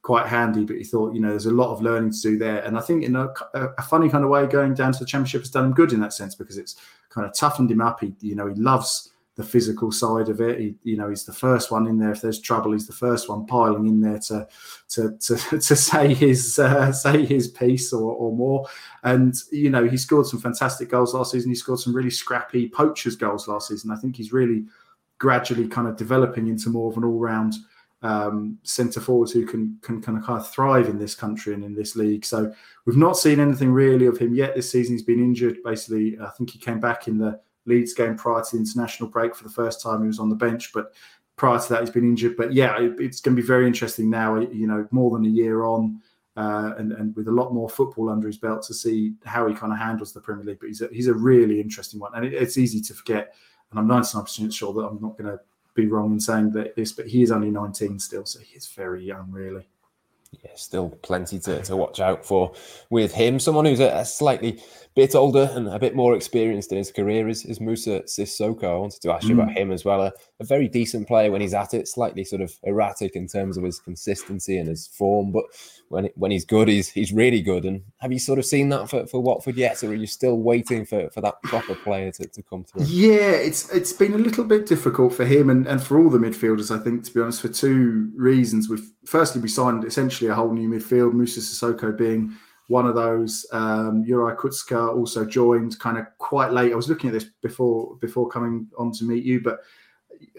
quite 0.00 0.24
handy. 0.24 0.64
But 0.64 0.76
he 0.76 0.84
thought, 0.84 1.14
you 1.14 1.20
know, 1.20 1.28
there's 1.28 1.44
a 1.44 1.50
lot 1.50 1.70
of 1.70 1.82
learning 1.82 2.12
to 2.12 2.20
do 2.22 2.38
there. 2.38 2.62
And 2.64 2.78
I 2.78 2.80
think 2.80 3.04
in 3.04 3.14
a, 3.14 3.28
a 3.52 3.82
funny 3.82 4.08
kind 4.08 4.24
of 4.24 4.30
way, 4.30 4.46
going 4.46 4.72
down 4.72 4.92
to 4.94 5.00
the 5.00 5.04
Championship 5.04 5.42
has 5.42 5.50
done 5.50 5.66
him 5.66 5.74
good 5.74 5.92
in 5.92 6.00
that 6.00 6.14
sense 6.14 6.34
because 6.34 6.56
it's 6.56 6.76
kind 7.10 7.26
of 7.26 7.34
toughened 7.34 7.70
him 7.70 7.82
up. 7.82 8.00
He, 8.00 8.14
you 8.22 8.36
know, 8.36 8.46
he 8.46 8.54
loves 8.54 9.10
the 9.36 9.44
physical 9.44 9.92
side 9.92 10.28
of 10.30 10.40
it. 10.40 10.58
He, 10.58 10.74
you 10.82 10.96
know, 10.96 11.10
he's 11.10 11.24
the 11.24 11.32
first 11.32 11.70
one 11.70 11.86
in 11.86 11.98
there. 11.98 12.10
If 12.10 12.22
there's 12.22 12.40
trouble, 12.40 12.72
he's 12.72 12.86
the 12.86 12.92
first 12.92 13.28
one 13.28 13.46
piling 13.46 13.86
in 13.86 14.00
there 14.00 14.18
to 14.20 14.48
to 14.88 15.16
to, 15.18 15.36
to 15.58 15.76
say 15.76 16.14
his 16.14 16.58
uh, 16.58 16.90
say 16.92 17.24
his 17.24 17.48
piece 17.48 17.92
or, 17.92 18.12
or 18.12 18.34
more. 18.34 18.66
And 19.04 19.34
you 19.52 19.70
know, 19.70 19.86
he 19.86 19.96
scored 19.96 20.26
some 20.26 20.40
fantastic 20.40 20.88
goals 20.88 21.14
last 21.14 21.32
season. 21.32 21.50
He 21.50 21.54
scored 21.54 21.80
some 21.80 21.94
really 21.94 22.10
scrappy 22.10 22.68
poachers 22.68 23.16
goals 23.16 23.46
last 23.46 23.68
season. 23.68 23.90
I 23.90 23.96
think 23.96 24.16
he's 24.16 24.32
really 24.32 24.64
gradually 25.18 25.68
kind 25.68 25.88
of 25.88 25.96
developing 25.96 26.48
into 26.48 26.70
more 26.70 26.90
of 26.90 26.96
an 26.96 27.04
all 27.04 27.18
round 27.18 27.54
um, 28.02 28.58
centre 28.62 29.00
forward 29.00 29.30
who 29.30 29.46
can, 29.46 29.78
can 29.82 30.00
kind 30.00 30.18
of 30.18 30.24
kind 30.24 30.38
of 30.38 30.48
thrive 30.48 30.88
in 30.88 30.98
this 30.98 31.14
country 31.14 31.54
and 31.54 31.64
in 31.64 31.74
this 31.74 31.96
league. 31.96 32.24
So 32.24 32.52
we've 32.84 32.96
not 32.96 33.16
seen 33.16 33.40
anything 33.40 33.72
really 33.72 34.06
of 34.06 34.18
him 34.18 34.34
yet 34.34 34.54
this 34.54 34.70
season. 34.70 34.94
He's 34.94 35.02
been 35.02 35.18
injured. 35.18 35.58
Basically, 35.64 36.18
I 36.20 36.30
think 36.30 36.50
he 36.50 36.58
came 36.58 36.80
back 36.80 37.08
in 37.08 37.18
the 37.18 37.40
Leeds 37.66 37.94
game 37.94 38.16
prior 38.16 38.42
to 38.42 38.50
the 38.52 38.58
international 38.58 39.08
break 39.08 39.34
for 39.34 39.44
the 39.44 39.50
first 39.50 39.82
time. 39.82 40.00
He 40.02 40.06
was 40.06 40.18
on 40.18 40.28
the 40.28 40.36
bench, 40.36 40.72
but 40.72 40.94
prior 41.36 41.58
to 41.58 41.68
that, 41.70 41.80
he's 41.80 41.90
been 41.90 42.04
injured. 42.04 42.36
But 42.36 42.52
yeah, 42.52 42.80
it, 42.80 42.94
it's 42.98 43.20
going 43.20 43.36
to 43.36 43.42
be 43.42 43.46
very 43.46 43.66
interesting 43.66 44.08
now. 44.08 44.40
You 44.40 44.66
know, 44.66 44.86
more 44.90 45.10
than 45.10 45.26
a 45.26 45.30
year 45.30 45.64
on, 45.64 46.00
uh, 46.36 46.74
and 46.78 46.92
and 46.92 47.14
with 47.16 47.28
a 47.28 47.32
lot 47.32 47.52
more 47.52 47.68
football 47.68 48.08
under 48.08 48.26
his 48.26 48.38
belt 48.38 48.62
to 48.64 48.74
see 48.74 49.14
how 49.24 49.46
he 49.46 49.54
kind 49.54 49.72
of 49.72 49.78
handles 49.78 50.12
the 50.12 50.20
Premier 50.20 50.44
League. 50.44 50.60
But 50.60 50.68
he's 50.68 50.82
a, 50.82 50.88
he's 50.92 51.08
a 51.08 51.14
really 51.14 51.60
interesting 51.60 52.00
one, 52.00 52.12
and 52.14 52.24
it, 52.24 52.34
it's 52.34 52.58
easy 52.58 52.80
to 52.82 52.94
forget. 52.94 53.34
And 53.70 53.80
I'm 53.80 53.88
99% 53.88 54.54
sure 54.54 54.72
that 54.74 54.86
I'm 54.86 55.00
not 55.00 55.18
going 55.18 55.30
to 55.30 55.40
be 55.74 55.86
wrong 55.86 56.12
in 56.12 56.20
saying 56.20 56.52
that 56.52 56.76
this, 56.76 56.92
but 56.92 57.06
he 57.08 57.22
is 57.22 57.32
only 57.32 57.50
19 57.50 57.98
still, 57.98 58.24
so 58.24 58.38
he's 58.38 58.68
very 58.68 59.04
young, 59.04 59.30
really 59.30 59.66
yeah, 60.32 60.50
still 60.54 60.90
plenty 61.02 61.38
to, 61.40 61.62
to 61.62 61.76
watch 61.76 62.00
out 62.00 62.24
for 62.24 62.52
with 62.90 63.12
him. 63.12 63.38
Someone 63.38 63.64
who's 63.64 63.80
a, 63.80 63.88
a, 63.88 64.04
slightly 64.04 64.60
bit 64.94 65.14
older 65.14 65.50
and 65.52 65.68
a 65.68 65.78
bit 65.78 65.94
more 65.94 66.14
experienced 66.14 66.72
in 66.72 66.78
his 66.78 66.90
career 66.90 67.28
is, 67.28 67.44
is 67.44 67.60
Moussa 67.60 68.00
Sissoko. 68.02 68.64
I 68.64 68.76
wanted 68.76 69.02
to 69.02 69.12
ask 69.12 69.28
you 69.28 69.34
mm. 69.34 69.42
about 69.42 69.56
him 69.56 69.72
as 69.72 69.84
well. 69.84 70.02
A, 70.02 70.12
a, 70.40 70.44
very 70.44 70.68
decent 70.68 71.06
player 71.06 71.30
when 71.30 71.40
he's 71.40 71.54
at 71.54 71.74
it, 71.74 71.88
slightly 71.88 72.24
sort 72.24 72.42
of 72.42 72.52
erratic 72.62 73.14
in 73.14 73.26
terms 73.26 73.56
of 73.56 73.64
his 73.64 73.78
consistency 73.78 74.58
and 74.58 74.68
his 74.68 74.86
form, 74.86 75.32
but 75.32 75.44
when 75.88 76.06
it, 76.06 76.12
when 76.16 76.30
he's 76.30 76.44
good, 76.44 76.68
he's 76.68 76.88
he's 76.90 77.12
really 77.12 77.40
good. 77.40 77.64
And 77.64 77.82
have 77.98 78.12
you 78.12 78.18
sort 78.18 78.38
of 78.38 78.44
seen 78.44 78.68
that 78.70 78.90
for, 78.90 79.06
for 79.06 79.20
Watford 79.20 79.56
yet, 79.56 79.82
or 79.84 79.88
are 79.88 79.94
you 79.94 80.06
still 80.06 80.36
waiting 80.36 80.84
for, 80.84 81.08
for 81.10 81.20
that 81.20 81.40
proper 81.42 81.74
player 81.74 82.10
to, 82.12 82.26
to 82.26 82.42
come 82.42 82.64
through? 82.64 82.84
Yeah, 82.84 83.32
it's 83.32 83.70
it's 83.72 83.92
been 83.92 84.14
a 84.14 84.18
little 84.18 84.44
bit 84.44 84.66
difficult 84.66 85.14
for 85.14 85.24
him 85.24 85.48
and, 85.48 85.66
and 85.66 85.82
for 85.82 85.98
all 85.98 86.10
the 86.10 86.18
midfielders, 86.18 86.76
I 86.76 86.82
think, 86.82 87.04
to 87.04 87.14
be 87.14 87.20
honest, 87.20 87.40
for 87.40 87.48
two 87.48 88.10
reasons. 88.16 88.68
We've 88.68 88.90
firstly 89.04 89.40
we 89.40 89.48
signed 89.48 89.84
essentially 89.84 90.15
a 90.22 90.34
whole 90.34 90.52
new 90.52 90.68
midfield, 90.68 91.12
Moussa 91.12 91.40
Sissoko 91.40 91.96
being 91.96 92.34
one 92.68 92.86
of 92.86 92.94
those. 92.94 93.46
Um, 93.52 94.04
Juraj 94.04 94.36
Kucka 94.36 94.96
also 94.96 95.24
joined 95.24 95.78
kind 95.78 95.98
of 95.98 96.06
quite 96.18 96.52
late. 96.52 96.72
I 96.72 96.76
was 96.76 96.88
looking 96.88 97.10
at 97.10 97.12
this 97.12 97.26
before 97.42 97.96
before 97.96 98.28
coming 98.28 98.68
on 98.78 98.90
to 98.92 99.04
meet 99.04 99.24
you, 99.24 99.40
but 99.40 99.60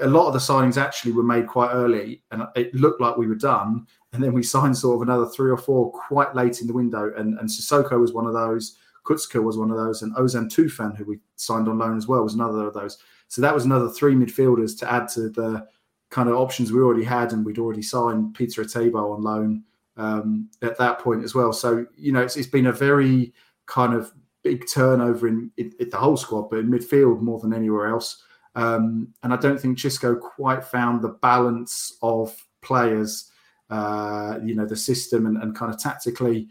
a 0.02 0.08
lot 0.08 0.28
of 0.28 0.34
the 0.34 0.40
signings 0.40 0.82
actually 0.82 1.12
were 1.12 1.24
made 1.24 1.48
quite 1.48 1.72
early, 1.72 2.24
and 2.32 2.44
it 2.56 2.74
looked 2.74 3.00
like 3.00 3.16
we 3.16 3.28
were 3.28 3.36
done 3.36 3.86
and 4.14 4.24
then 4.24 4.34
we 4.34 4.44
signed 4.44 4.78
sort 4.78 4.96
of 4.96 5.02
another 5.02 5.26
three 5.28 5.52
or 5.52 5.58
four 5.58 5.92
quite 5.92 6.34
late 6.34 6.62
in 6.62 6.68
the 6.68 6.74
window. 6.74 7.12
And, 7.18 7.38
and 7.40 7.50
Sissoko 7.50 8.00
was 8.00 8.14
one 8.14 8.26
of 8.26 8.34
those. 8.34 8.78
Kucka 9.06 9.42
was 9.42 9.58
one 9.58 9.72
of 9.72 9.78
those, 9.78 10.02
and 10.02 10.14
Ozan 10.16 10.50
Tufan, 10.50 10.98
who 10.98 11.06
we 11.06 11.20
signed 11.38 11.70
on 11.70 11.78
loan 11.78 11.98
as 11.98 12.08
well, 12.08 12.24
was 12.24 12.34
another 12.34 12.68
of 12.68 12.74
those. 12.74 12.98
So 13.30 13.42
that 13.42 13.54
was 13.54 13.64
another 13.64 13.90
three 13.90 14.16
midfielders 14.16 14.78
to 14.80 14.92
add 14.92 15.08
to 15.10 15.30
the 15.30 15.66
kind 16.10 16.28
of 16.28 16.36
options 16.36 16.72
we 16.72 16.82
already 16.82 17.06
had, 17.06 17.32
and 17.32 17.46
we'd 17.46 17.60
already 17.60 17.82
signed 17.82 18.34
Peter 18.34 18.64
Etebo 18.64 19.16
on 19.16 19.22
loan 19.22 19.64
um, 19.98 20.50
at 20.62 20.78
that 20.78 21.00
point 21.00 21.24
as 21.24 21.36
well. 21.36 21.52
So 21.52 21.86
you 21.96 22.12
know, 22.12 22.22
it's, 22.22 22.38
it's 22.38 22.48
been 22.48 22.68
a 22.68 22.72
very 22.72 23.34
kind 23.66 23.94
of 23.94 24.12
big 24.44 24.66
turnover 24.72 25.28
in, 25.28 25.52
in, 25.58 25.74
in, 25.80 25.90
the 25.90 25.98
whole 25.98 26.18
squad, 26.18 26.50
but 26.50 26.60
in 26.60 26.70
midfield 26.70 27.22
more 27.22 27.40
than 27.40 27.54
anywhere 27.54 27.88
else. 27.88 28.24
Um, 28.56 29.14
and 29.24 29.34
I 29.34 29.38
don't 29.38 29.60
think 29.60 29.78
Xisco 29.78 30.20
quite 30.20 30.64
found 30.64 31.02
the 31.02 31.10
balance 31.10 31.98
of 32.02 32.36
players 32.62 33.30
uh, 33.70 34.40
you 34.44 34.56
know, 34.56 34.66
the 34.66 34.76
system 34.76 35.26
and, 35.26 35.38
and 35.38 35.56
kind 35.56 35.74
of 35.74 35.80
tactically 35.80 36.48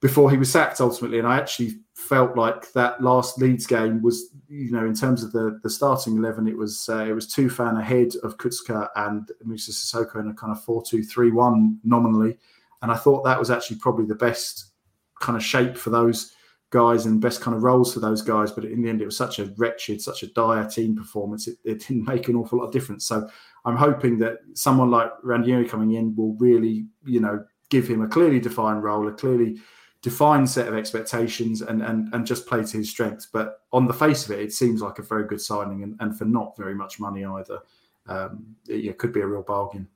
before 0.00 0.30
he 0.30 0.36
was 0.36 0.50
sacked 0.50 0.80
ultimately. 0.80 1.18
And 1.18 1.28
I 1.28 1.36
actually 1.36 1.76
felt 1.94 2.36
like 2.36 2.72
that 2.72 3.02
last 3.02 3.38
Leeds 3.38 3.66
game 3.66 4.02
was, 4.02 4.30
you 4.48 4.72
know, 4.72 4.84
in 4.84 4.94
terms 4.94 5.22
of 5.22 5.32
the 5.32 5.60
the 5.62 5.70
starting 5.70 6.16
eleven, 6.16 6.48
it 6.48 6.56
was 6.56 6.88
uh, 6.88 7.04
it 7.04 7.12
was 7.12 7.32
Tufan 7.32 7.78
ahead 7.78 8.12
of 8.22 8.36
Kucka 8.38 8.88
and 8.96 9.30
Moussa 9.44 9.70
Sissoko 9.70 10.16
in 10.16 10.28
a 10.28 10.34
kind 10.34 10.52
of 10.52 10.62
four 10.64 10.82
two 10.82 11.04
three 11.04 11.30
one 11.30 11.78
nominally, 11.84 12.36
and 12.82 12.90
I 12.90 12.96
thought 12.96 13.24
that 13.24 13.38
was 13.38 13.50
actually 13.50 13.78
probably 13.78 14.06
the 14.06 14.14
best 14.14 14.72
kind 15.20 15.36
of 15.36 15.44
shape 15.44 15.76
for 15.76 15.90
those 15.90 16.32
guys 16.70 17.04
and 17.04 17.20
best 17.20 17.40
kind 17.40 17.56
of 17.56 17.62
roles 17.62 17.92
for 17.92 18.00
those 18.00 18.22
guys. 18.22 18.52
But 18.52 18.64
in 18.64 18.82
the 18.82 18.88
end, 18.88 19.02
it 19.02 19.06
was 19.06 19.16
such 19.16 19.38
a 19.38 19.46
wretched, 19.56 20.00
such 20.00 20.22
a 20.22 20.28
dire 20.28 20.68
team 20.68 20.96
performance. 20.96 21.46
It, 21.46 21.58
it 21.64 21.80
didn't 21.80 22.06
make 22.06 22.28
an 22.28 22.36
awful 22.36 22.58
lot 22.58 22.66
of 22.66 22.72
difference. 22.72 23.06
So 23.06 23.28
I'm 23.64 23.76
hoping 23.76 24.18
that 24.18 24.38
someone 24.54 24.90
like 24.90 25.10
Ranieri 25.22 25.68
coming 25.68 25.92
in 25.92 26.14
will 26.16 26.34
really, 26.38 26.86
you 27.04 27.20
know, 27.20 27.44
give 27.68 27.86
him 27.88 28.02
a 28.02 28.08
clearly 28.08 28.40
defined 28.40 28.82
role, 28.82 29.06
a 29.08 29.12
clearly 29.12 29.58
defined 30.02 30.48
set 30.48 30.68
of 30.68 30.74
expectations, 30.74 31.60
and 31.60 31.82
and 31.82 32.12
and 32.14 32.26
just 32.26 32.46
play 32.46 32.64
to 32.64 32.78
his 32.78 32.90
strengths. 32.90 33.26
But 33.26 33.60
on 33.72 33.86
the 33.86 33.92
face 33.92 34.24
of 34.24 34.30
it, 34.30 34.40
it 34.40 34.52
seems 34.52 34.80
like 34.80 34.98
a 34.98 35.02
very 35.02 35.26
good 35.26 35.40
signing, 35.40 35.82
and, 35.82 35.96
and 36.00 36.16
for 36.16 36.24
not 36.24 36.56
very 36.56 36.74
much 36.74 36.98
money 36.98 37.24
either. 37.24 37.58
Um, 38.06 38.56
it, 38.68 38.84
it 38.86 38.98
could 38.98 39.12
be 39.12 39.20
a 39.20 39.26
real 39.26 39.42
bargain. 39.42 39.88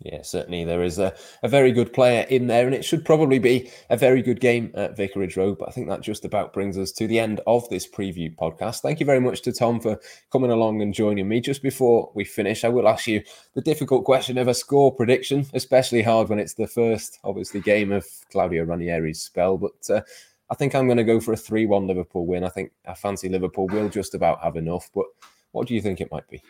Yeah, 0.00 0.22
certainly 0.22 0.64
there 0.64 0.84
is 0.84 1.00
a, 1.00 1.12
a 1.42 1.48
very 1.48 1.72
good 1.72 1.92
player 1.92 2.24
in 2.30 2.46
there, 2.46 2.66
and 2.66 2.74
it 2.74 2.84
should 2.84 3.04
probably 3.04 3.40
be 3.40 3.68
a 3.90 3.96
very 3.96 4.22
good 4.22 4.40
game 4.40 4.70
at 4.74 4.96
Vicarage 4.96 5.36
Road. 5.36 5.58
But 5.58 5.68
I 5.68 5.72
think 5.72 5.88
that 5.88 6.02
just 6.02 6.24
about 6.24 6.52
brings 6.52 6.78
us 6.78 6.92
to 6.92 7.08
the 7.08 7.18
end 7.18 7.40
of 7.48 7.68
this 7.68 7.88
preview 7.88 8.34
podcast. 8.34 8.80
Thank 8.80 9.00
you 9.00 9.06
very 9.06 9.20
much 9.20 9.42
to 9.42 9.52
Tom 9.52 9.80
for 9.80 9.98
coming 10.30 10.52
along 10.52 10.82
and 10.82 10.94
joining 10.94 11.26
me. 11.28 11.40
Just 11.40 11.62
before 11.62 12.12
we 12.14 12.22
finish, 12.22 12.64
I 12.64 12.68
will 12.68 12.86
ask 12.86 13.08
you 13.08 13.22
the 13.54 13.60
difficult 13.60 14.04
question 14.04 14.38
of 14.38 14.46
a 14.46 14.54
score 14.54 14.94
prediction, 14.94 15.46
especially 15.52 16.02
hard 16.02 16.28
when 16.28 16.38
it's 16.38 16.54
the 16.54 16.68
first, 16.68 17.18
obviously, 17.24 17.60
game 17.60 17.90
of 17.90 18.06
Claudio 18.30 18.64
Ranieri's 18.64 19.20
spell. 19.20 19.58
But 19.58 19.90
uh, 19.90 20.02
I 20.48 20.54
think 20.54 20.76
I'm 20.76 20.86
going 20.86 20.98
to 20.98 21.04
go 21.04 21.18
for 21.18 21.32
a 21.32 21.36
3 21.36 21.66
1 21.66 21.88
Liverpool 21.88 22.24
win. 22.24 22.44
I 22.44 22.50
think 22.50 22.70
I 22.86 22.94
fancy 22.94 23.28
Liverpool 23.28 23.66
will 23.66 23.88
just 23.88 24.14
about 24.14 24.44
have 24.44 24.54
enough. 24.54 24.90
But 24.94 25.06
what 25.50 25.66
do 25.66 25.74
you 25.74 25.82
think 25.82 26.00
it 26.00 26.12
might 26.12 26.28
be? 26.28 26.40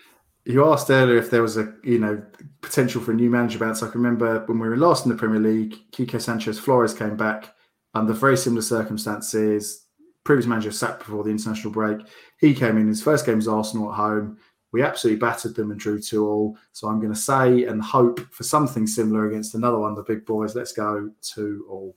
You 0.49 0.67
asked 0.67 0.89
earlier 0.89 1.19
if 1.19 1.31
there 1.31 1.43
was 1.43 1.59
a 1.59 1.75
you 1.85 1.99
know 1.99 2.23
potential 2.63 3.03
for 3.03 3.13
a 3.13 3.15
new 3.15 3.31
manager 3.31 3.59
bounce. 3.59 3.83
I 3.83 3.91
can 3.91 4.01
remember 4.01 4.45
when 4.47 4.59
we 4.59 4.69
were 4.69 4.79
last 4.79 5.05
in 5.05 5.13
the 5.13 5.17
Premier 5.17 5.41
League, 5.41 5.77
Quique 5.93 6.21
Sanchez 6.21 6.59
Flores 6.59 6.95
came 6.95 7.17
back 7.17 7.55
under 7.95 8.15
very 8.15 8.37
similar 8.37 8.63
circumstances. 8.63 9.85
Previous 10.25 10.47
manager 10.47 10.73
sat 10.73 10.99
before 10.99 11.23
the 11.23 11.31
international 11.31 11.73
break. 11.73 11.99
He 12.41 12.55
came 12.55 12.79
in. 12.79 12.89
His 12.89 13.03
first 13.03 13.27
game 13.27 13.37
was 13.37 13.47
Arsenal 13.47 13.91
at 13.91 13.97
home. 13.97 14.39
We 14.73 14.83
absolutely 14.83 15.21
battered 15.21 15.55
them 15.55 15.71
and 15.71 15.79
drew 15.79 16.01
two 16.01 16.27
all. 16.27 16.57
So 16.73 16.89
I'm 16.89 17.01
going 17.01 17.13
to 17.13 17.19
say 17.19 17.65
and 17.65 17.83
hope 17.83 18.21
for 18.33 18.43
something 18.43 18.87
similar 18.87 19.29
against 19.29 19.55
another 19.55 19.79
one 19.79 19.91
of 19.91 19.97
the 19.97 20.03
big 20.03 20.27
boys. 20.27 20.55
Let's 20.55 20.73
go 20.73 21.11
two 21.23 21.67
all 21.71 21.95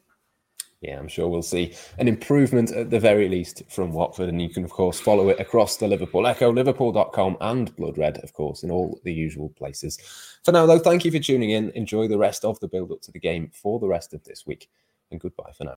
yeah, 0.81 0.97
I'm 0.97 1.07
sure 1.07 1.27
we'll 1.27 1.43
see 1.43 1.75
an 1.99 2.07
improvement 2.07 2.71
at 2.71 2.89
the 2.89 2.99
very 2.99 3.29
least 3.29 3.61
from 3.69 3.93
Watford. 3.93 4.29
And 4.29 4.41
you 4.41 4.49
can, 4.49 4.63
of 4.63 4.71
course, 4.71 4.99
follow 4.99 5.29
it 5.29 5.39
across 5.39 5.77
the 5.77 5.87
Liverpool 5.87 6.25
Echo, 6.25 6.51
liverpool.com, 6.51 7.37
and 7.39 7.75
Blood 7.75 7.99
Red, 7.99 8.17
of 8.17 8.33
course, 8.33 8.63
in 8.63 8.71
all 8.71 8.99
the 9.03 9.13
usual 9.13 9.49
places. 9.49 9.99
For 10.43 10.51
now, 10.51 10.65
though, 10.65 10.79
thank 10.79 11.05
you 11.05 11.11
for 11.11 11.19
tuning 11.19 11.51
in. 11.51 11.69
Enjoy 11.75 12.07
the 12.07 12.17
rest 12.17 12.43
of 12.43 12.59
the 12.59 12.67
build 12.67 12.91
up 12.91 13.01
to 13.01 13.11
the 13.11 13.19
game 13.19 13.51
for 13.53 13.79
the 13.79 13.87
rest 13.87 14.15
of 14.15 14.23
this 14.23 14.47
week. 14.47 14.69
And 15.11 15.19
goodbye 15.19 15.51
for 15.55 15.65
now. 15.65 15.69